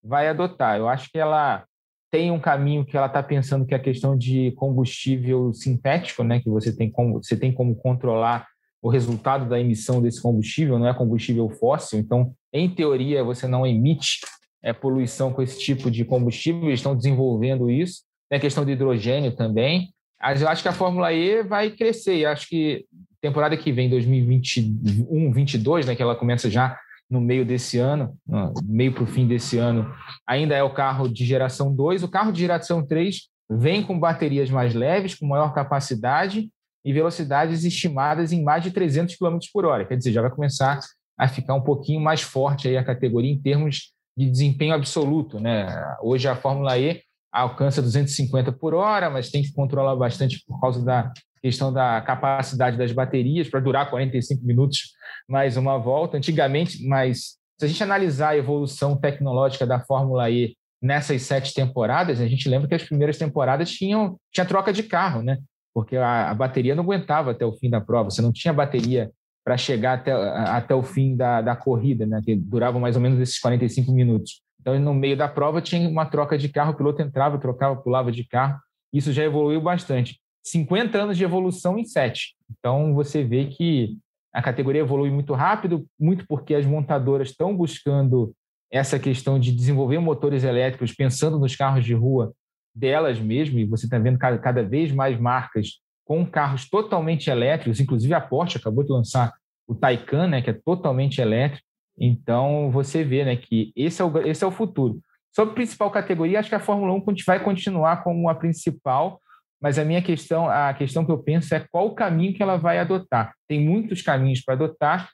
[0.03, 0.78] vai adotar.
[0.78, 1.66] Eu acho que ela
[2.12, 6.39] tem um caminho que ela está pensando que é a questão de combustível sintético, né?
[6.39, 8.47] Que você tem como você tem como controlar
[8.88, 12.00] o resultado da emissão desse combustível, não é combustível fóssil.
[12.00, 14.22] Então, em teoria, você não emite
[14.64, 16.70] é, poluição com esse tipo de combustível.
[16.70, 18.04] Eles estão desenvolvendo isso.
[18.30, 19.94] Tem a questão do hidrogênio também.
[20.22, 22.16] Mas eu acho que a Fórmula E vai crescer.
[22.16, 22.86] E acho que
[23.22, 26.80] temporada que vem, 2021, 22, né, que ela começa já
[27.10, 28.18] no meio desse ano,
[28.64, 29.94] meio para o fim desse ano,
[30.26, 32.04] ainda é o carro de geração 2.
[32.04, 36.50] O carro de geração 3 vem com baterias mais leves, com maior capacidade
[36.88, 39.84] e velocidades estimadas em mais de 300 km por hora.
[39.84, 40.80] Quer dizer, já vai começar
[41.20, 45.38] a ficar um pouquinho mais forte aí a categoria em termos de desempenho absoluto.
[45.38, 45.68] Né?
[46.02, 50.82] Hoje a Fórmula E alcança 250 por hora, mas tem que controlar bastante por causa
[50.82, 51.12] da
[51.42, 54.94] questão da capacidade das baterias para durar 45 minutos
[55.28, 56.16] mais uma volta.
[56.16, 62.22] Antigamente, mas se a gente analisar a evolução tecnológica da Fórmula E nessas sete temporadas,
[62.22, 65.38] a gente lembra que as primeiras temporadas tinham tinha troca de carro, né?
[65.78, 69.12] Porque a, a bateria não aguentava até o fim da prova, você não tinha bateria
[69.46, 72.20] para chegar até, até o fim da, da corrida, né?
[72.26, 74.42] Que durava mais ou menos esses 45 minutos.
[74.60, 78.12] Então, no meio da prova, tinha uma troca de carro, o piloto entrava, trocava, pulava
[78.12, 78.60] de carro.
[78.92, 80.20] Isso já evoluiu bastante.
[80.44, 82.36] 50 anos de evolução em 7.
[82.58, 84.00] Então, você vê que
[84.34, 88.34] a categoria evolui muito rápido, muito porque as montadoras estão buscando
[88.72, 92.34] essa questão de desenvolver motores elétricos pensando nos carros de rua
[92.78, 97.80] delas mesmo, e você está vendo cada, cada vez mais marcas com carros totalmente elétricos,
[97.80, 99.34] inclusive a Porsche acabou de lançar
[99.68, 101.66] o Taycan, né, que é totalmente elétrico.
[102.00, 105.00] Então você vê, né, que esse é o, esse é o futuro.
[105.36, 109.20] Sobre a principal categoria, acho que a Fórmula 1 vai continuar como a principal,
[109.62, 112.58] mas a minha questão, a questão que eu penso é qual o caminho que ela
[112.58, 113.34] vai adotar.
[113.48, 115.10] Tem muitos caminhos para adotar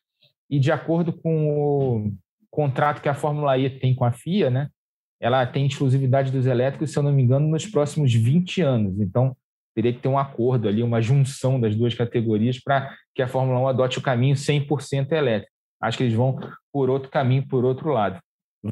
[0.50, 2.14] e de acordo com o
[2.52, 4.70] contrato que a Fórmula E tem com a FIA, né,
[5.24, 9.00] ela tem exclusividade dos elétricos, se eu não me engano, nos próximos 20 anos.
[9.00, 9.34] Então,
[9.74, 13.58] teria que ter um acordo ali, uma junção das duas categorias para que a Fórmula
[13.62, 15.50] 1 adote o caminho 100% elétrico.
[15.82, 16.38] Acho que eles vão
[16.74, 18.20] por outro caminho, por outro lado.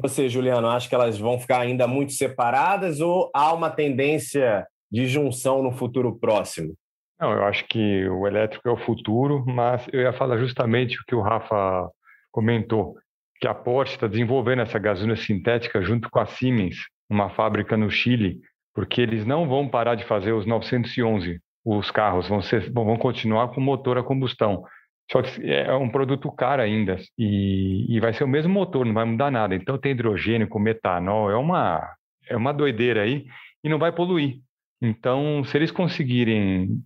[0.02, 5.06] Você, Juliano, acha que elas vão ficar ainda muito separadas ou há uma tendência de
[5.06, 6.74] junção no futuro próximo?
[7.18, 11.04] Não, eu acho que o elétrico é o futuro, mas eu ia falar justamente o
[11.06, 11.88] que o Rafa
[12.30, 12.98] comentou,
[13.42, 16.76] que a Porsche está desenvolvendo essa gasolina sintética junto com a Siemens,
[17.10, 18.40] uma fábrica no Chile,
[18.72, 23.48] porque eles não vão parar de fazer os 911, os carros vão, ser, vão continuar
[23.48, 24.62] com motor a combustão.
[25.10, 28.94] Só que é um produto caro ainda e, e vai ser o mesmo motor, não
[28.94, 29.56] vai mudar nada.
[29.56, 31.84] Então tem hidrogênio com metanol, é uma,
[32.28, 33.26] é uma doideira aí
[33.64, 34.36] e não vai poluir.
[34.80, 36.80] Então, se eles conseguirem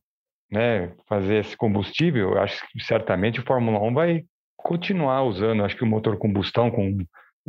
[0.51, 4.25] né, fazer esse combustível, acho que certamente o Fórmula 1 vai
[4.67, 6.99] continuar usando, acho que o motor combustão com,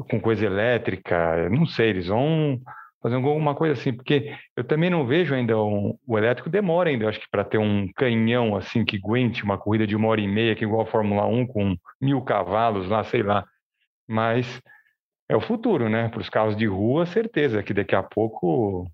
[0.07, 2.61] com coisa elétrica, não sei, eles vão
[3.01, 7.09] fazer alguma coisa assim, porque eu também não vejo ainda um, o elétrico demora ainda,
[7.09, 10.27] acho que para ter um canhão assim que aguente uma corrida de uma hora e
[10.27, 13.43] meia, que igual a Fórmula 1 com mil cavalos lá, sei lá.
[14.07, 14.61] Mas
[15.27, 16.09] é o futuro, né?
[16.09, 18.87] Para os carros de rua, certeza que daqui a pouco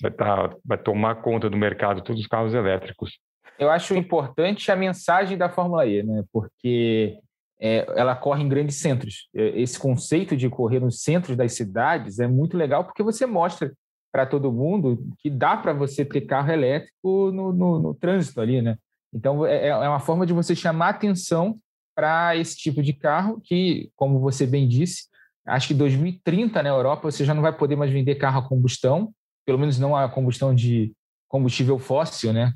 [0.00, 3.18] vai, tá, vai tomar conta do mercado todos os carros elétricos.
[3.58, 6.22] Eu acho importante a mensagem da Fórmula E, né?
[6.32, 7.18] Porque
[7.60, 9.28] é, ela corre em grandes centros.
[9.34, 13.72] É, esse conceito de correr nos centros das cidades é muito legal porque você mostra
[14.12, 18.62] para todo mundo que dá para você ter carro elétrico no, no, no, trânsito ali,
[18.62, 18.76] né?
[19.12, 21.58] Então é, é, é uma forma de você chamar atenção
[21.94, 25.08] para esse tipo de carro que, como você bem disse,
[25.46, 29.12] acho que 2030 na Europa você já não vai poder mais vender carro a combustão,
[29.44, 30.92] pelo menos não a combustão de
[31.28, 32.52] combustível fóssil, né,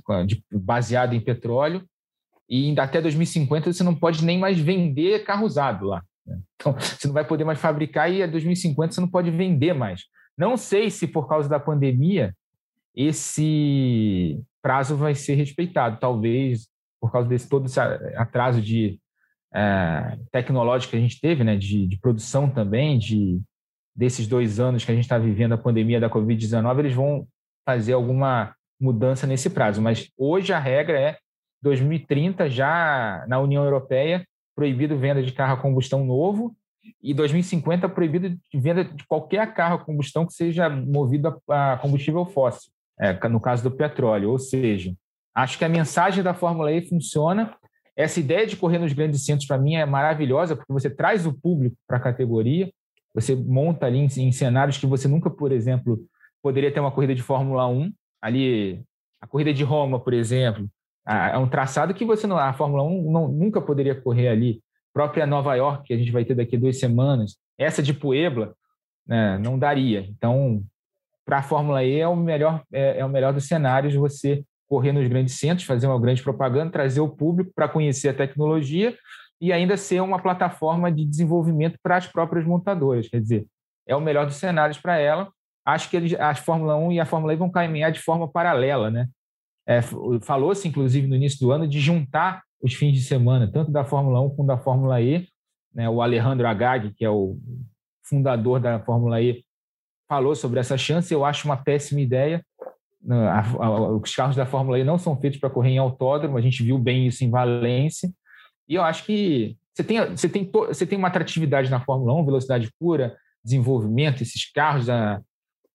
[0.51, 1.85] baseado em petróleo,
[2.55, 6.05] e até 2050 você não pode nem mais vender carro usado lá.
[6.27, 6.39] Né?
[6.55, 10.03] Então, você não vai poder mais fabricar e a 2050 você não pode vender mais.
[10.37, 12.37] Não sei se por causa da pandemia
[12.95, 15.99] esse prazo vai ser respeitado.
[15.99, 16.69] Talvez
[17.01, 19.01] por causa desse todo esse atraso de
[19.55, 23.41] é, tecnológico que a gente teve, né, de, de produção também, de
[23.97, 27.27] desses dois anos que a gente está vivendo a pandemia da Covid-19, eles vão
[27.67, 29.81] fazer alguma mudança nesse prazo.
[29.81, 31.19] Mas hoje a regra é
[31.63, 36.55] 2030 já na União Europeia proibido venda de carro a combustão novo
[37.03, 42.71] e 2050 proibido venda de qualquer carro a combustão que seja movido a combustível fóssil,
[42.99, 44.31] é, no caso do petróleo.
[44.31, 44.93] Ou seja,
[45.35, 47.55] acho que a mensagem da Fórmula E funciona.
[47.95, 51.33] Essa ideia de correr nos grandes centros, para mim, é maravilhosa, porque você traz o
[51.33, 52.73] público para a categoria,
[53.15, 56.03] você monta ali em, em cenários que você nunca, por exemplo,
[56.43, 57.93] poderia ter uma corrida de Fórmula 1.
[58.21, 58.83] Ali,
[59.21, 60.67] a corrida de Roma, por exemplo,
[61.07, 64.63] é um traçado que você não, a Fórmula 1 não, nunca poderia correr ali.
[64.93, 68.55] Própria Nova York, que a gente vai ter daqui a duas semanas, essa de Puebla,
[69.07, 70.01] né, não daria.
[70.01, 70.63] Então,
[71.25, 74.93] para a Fórmula E é o melhor é, é, o melhor dos cenários você correr
[74.93, 78.97] nos grandes centros, fazer uma grande propaganda, trazer o público para conhecer a tecnologia
[79.41, 83.09] e ainda ser uma plataforma de desenvolvimento para as próprias montadoras.
[83.09, 83.47] Quer dizer,
[83.87, 85.31] é o melhor dos cenários para ela.
[85.65, 88.91] Acho que eles, a Fórmula 1 e a Fórmula E vão caminhar de forma paralela,
[88.91, 89.09] né?
[89.67, 89.81] É,
[90.23, 94.21] Falou-se, inclusive, no início do ano, de juntar os fins de semana, tanto da Fórmula
[94.21, 95.27] 1 como da Fórmula E.
[95.75, 97.37] Né, o Alejandro Agag, que é o
[98.05, 99.45] fundador da Fórmula E,
[100.09, 101.13] falou sobre essa chance.
[101.13, 102.45] Eu acho uma péssima ideia.
[103.03, 103.17] Né,
[104.01, 106.79] os carros da Fórmula E não são feitos para correr em autódromo, a gente viu
[106.79, 108.11] bem isso em Valência.
[108.69, 112.25] E eu acho que você tem, você tem, você tem uma atratividade na Fórmula 1,
[112.25, 115.21] velocidade pura, desenvolvimento, esses carros, a,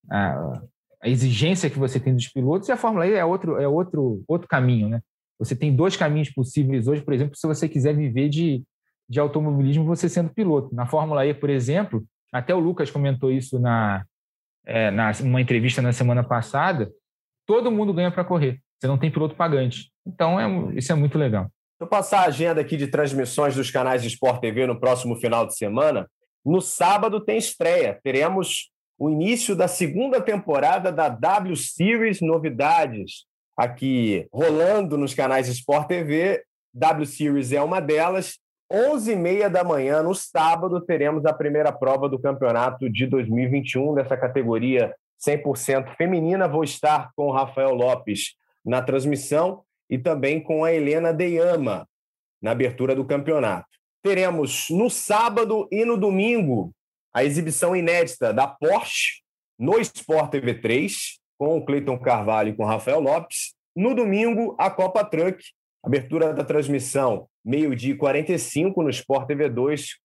[0.09, 0.61] a,
[1.01, 4.23] a exigência que você tem dos pilotos, e a Fórmula E é outro, é outro,
[4.27, 5.01] outro caminho, né?
[5.39, 8.63] Você tem dois caminhos possíveis hoje, por exemplo, se você quiser viver de,
[9.07, 10.73] de automobilismo você sendo piloto.
[10.73, 14.03] Na Fórmula E, por exemplo, até o Lucas comentou isso na,
[14.65, 16.91] é, na uma entrevista na semana passada,
[17.45, 18.59] todo mundo ganha para correr.
[18.79, 19.91] Você não tem piloto pagante.
[20.05, 21.49] Então, é, isso é muito legal.
[21.79, 25.45] Vou passar a agenda aqui de transmissões dos canais de Sport TV no próximo final
[25.45, 26.09] de semana.
[26.43, 27.99] No sábado tem estreia.
[28.03, 33.25] Teremos o início da segunda temporada da W Series Novidades,
[33.55, 36.43] aqui rolando nos canais Sport TV.
[36.73, 38.39] W Series é uma delas.
[38.71, 44.93] 11h30 da manhã, no sábado, teremos a primeira prova do campeonato de 2021 dessa categoria
[45.25, 46.47] 100% feminina.
[46.47, 48.35] Vou estar com o Rafael Lopes
[48.65, 51.87] na transmissão e também com a Helena Deyama
[52.41, 53.67] na abertura do campeonato.
[54.03, 56.73] Teremos no sábado e no domingo
[57.17, 59.23] a exibição inédita da Porsche
[59.57, 63.55] no Sport TV 3, com o Cleiton Carvalho e com o Rafael Lopes.
[63.75, 65.43] No domingo, a Copa Truck,
[65.83, 69.95] abertura da transmissão, meio-dia e 45 no Sport TV 2,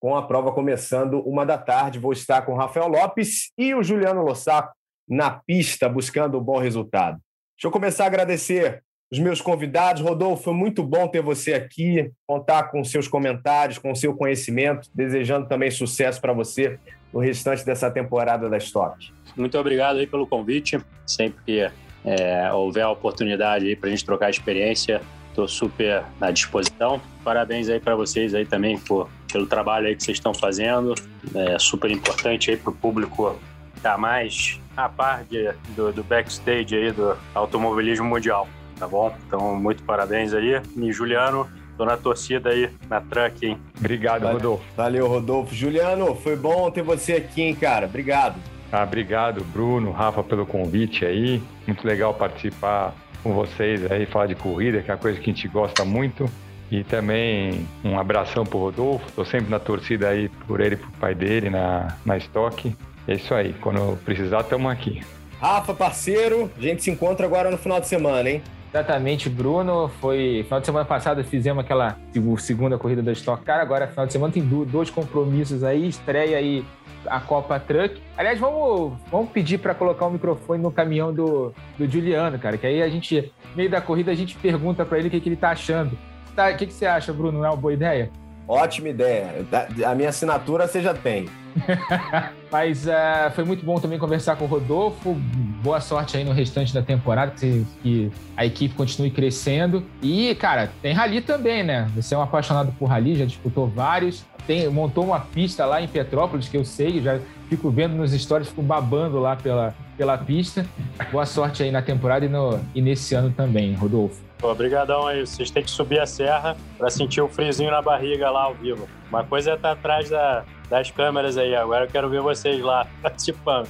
[0.00, 1.98] com a prova começando uma da tarde.
[1.98, 4.72] Vou estar com o Rafael Lopes e o Juliano Lossaco
[5.08, 7.20] na pista, buscando um bom resultado.
[7.56, 10.00] Deixa eu começar a agradecer os meus convidados.
[10.00, 15.46] Rodolfo, foi muito bom ter você aqui, contar com seus comentários, com seu conhecimento, desejando
[15.46, 16.78] também sucesso para você
[17.12, 19.12] no restante dessa temporada da Stock.
[19.36, 20.80] Muito obrigado aí pelo convite.
[21.06, 21.70] Sempre que
[22.06, 26.98] é, houver a oportunidade aí para a gente trocar experiência, estou super à disposição.
[27.22, 30.94] Parabéns aí para vocês aí também por, pelo trabalho aí que vocês estão fazendo.
[31.34, 33.38] É super importante aí para o público
[33.76, 38.48] estar tá mais a par de, do, do backstage aí do automobilismo mundial,
[38.78, 39.14] tá bom?
[39.26, 40.60] Então, muito parabéns aí.
[40.76, 43.58] E Juliano, Tô na torcida aí, na truck, hein?
[43.78, 44.36] Obrigado, Valeu.
[44.36, 44.64] Rodolfo.
[44.76, 45.54] Valeu, Rodolfo.
[45.54, 47.86] Juliano, foi bom ter você aqui, hein, cara?
[47.86, 48.36] Obrigado.
[48.70, 51.42] Ah, obrigado, Bruno, Rafa, pelo convite aí.
[51.66, 55.32] Muito legal participar com vocês aí, falar de corrida, que é uma coisa que a
[55.32, 56.28] gente gosta muito.
[56.70, 59.10] E também um abração pro Rodolfo.
[59.12, 62.74] Tô sempre na torcida aí por ele e pro pai dele na, na Stock.
[63.06, 63.54] É isso aí.
[63.60, 65.02] Quando precisar, estamos aqui.
[65.40, 68.42] Rafa, parceiro, a gente se encontra agora no final de semana, hein?
[68.72, 69.88] Exatamente, Bruno.
[70.00, 71.98] Foi final de semana passada fizemos aquela
[72.38, 73.60] segunda corrida da Stock Car.
[73.60, 75.86] Agora, final de semana, tem dois compromissos aí.
[75.86, 76.64] Estreia aí
[77.06, 78.00] a Copa Truck.
[78.16, 82.56] Aliás, vamos, vamos pedir para colocar o microfone no caminhão do, do Juliano, cara.
[82.56, 85.20] Que aí a gente, no meio da corrida, a gente pergunta para ele o que,
[85.20, 85.98] que ele tá achando.
[86.34, 87.40] Tá, o que, que você acha, Bruno?
[87.40, 88.10] Não é uma boa ideia?
[88.46, 89.46] Ótima ideia.
[89.86, 91.28] A minha assinatura você já tem.
[92.50, 95.14] Mas uh, foi muito bom também conversar com o Rodolfo.
[95.62, 99.84] Boa sorte aí no restante da temporada, que, que, a equipe continue crescendo.
[100.02, 101.90] E, cara, tem rally também, né?
[101.94, 104.24] Você é um apaixonado por rally, já disputou vários.
[104.46, 108.48] Tem, montou uma pista lá em Petrópolis, que eu sei, já fico vendo nos stories,
[108.48, 110.66] fico babando lá pela, pela pista.
[111.12, 114.20] Boa sorte aí na temporada e, no, e nesse ano também, Rodolfo.
[114.46, 115.26] Obrigadão aí.
[115.26, 118.88] Vocês têm que subir a serra para sentir o friozinho na barriga lá ao vivo.
[119.08, 121.54] Uma coisa é estar tá atrás da, das câmeras aí.
[121.54, 123.68] Agora eu quero ver vocês lá participando.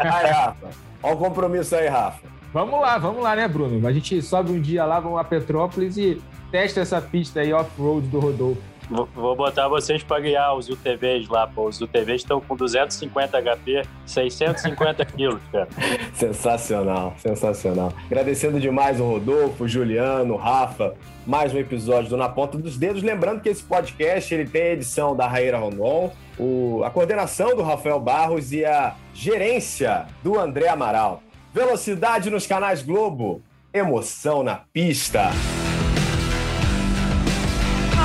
[0.00, 0.70] Aí, Rafa.
[1.02, 2.26] Olha o compromisso aí, Rafa.
[2.52, 3.84] Vamos lá, vamos lá, né, Bruno?
[3.86, 6.22] A gente sobe um dia lá, vamos a Petrópolis e
[6.52, 8.62] testa essa pista aí off-road do Rodolfo.
[8.88, 11.66] Vou botar vocês para guiar os UTVs lá, pô.
[11.68, 15.68] Os UTVs estão com 250 HP, 650 quilos, cara.
[16.12, 17.92] Sensacional, sensacional.
[18.06, 20.94] Agradecendo demais o Rodolfo, o Juliano, o Rafa,
[21.26, 23.02] mais um episódio do Na Ponta dos Dedos.
[23.02, 27.62] Lembrando que esse podcast ele tem a edição da Raíra Rondon, o, a coordenação do
[27.62, 31.22] Rafael Barros e a gerência do André Amaral.
[31.52, 35.30] Velocidade nos canais Globo, emoção na pista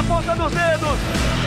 [0.09, 1.38] ponta dos dedos.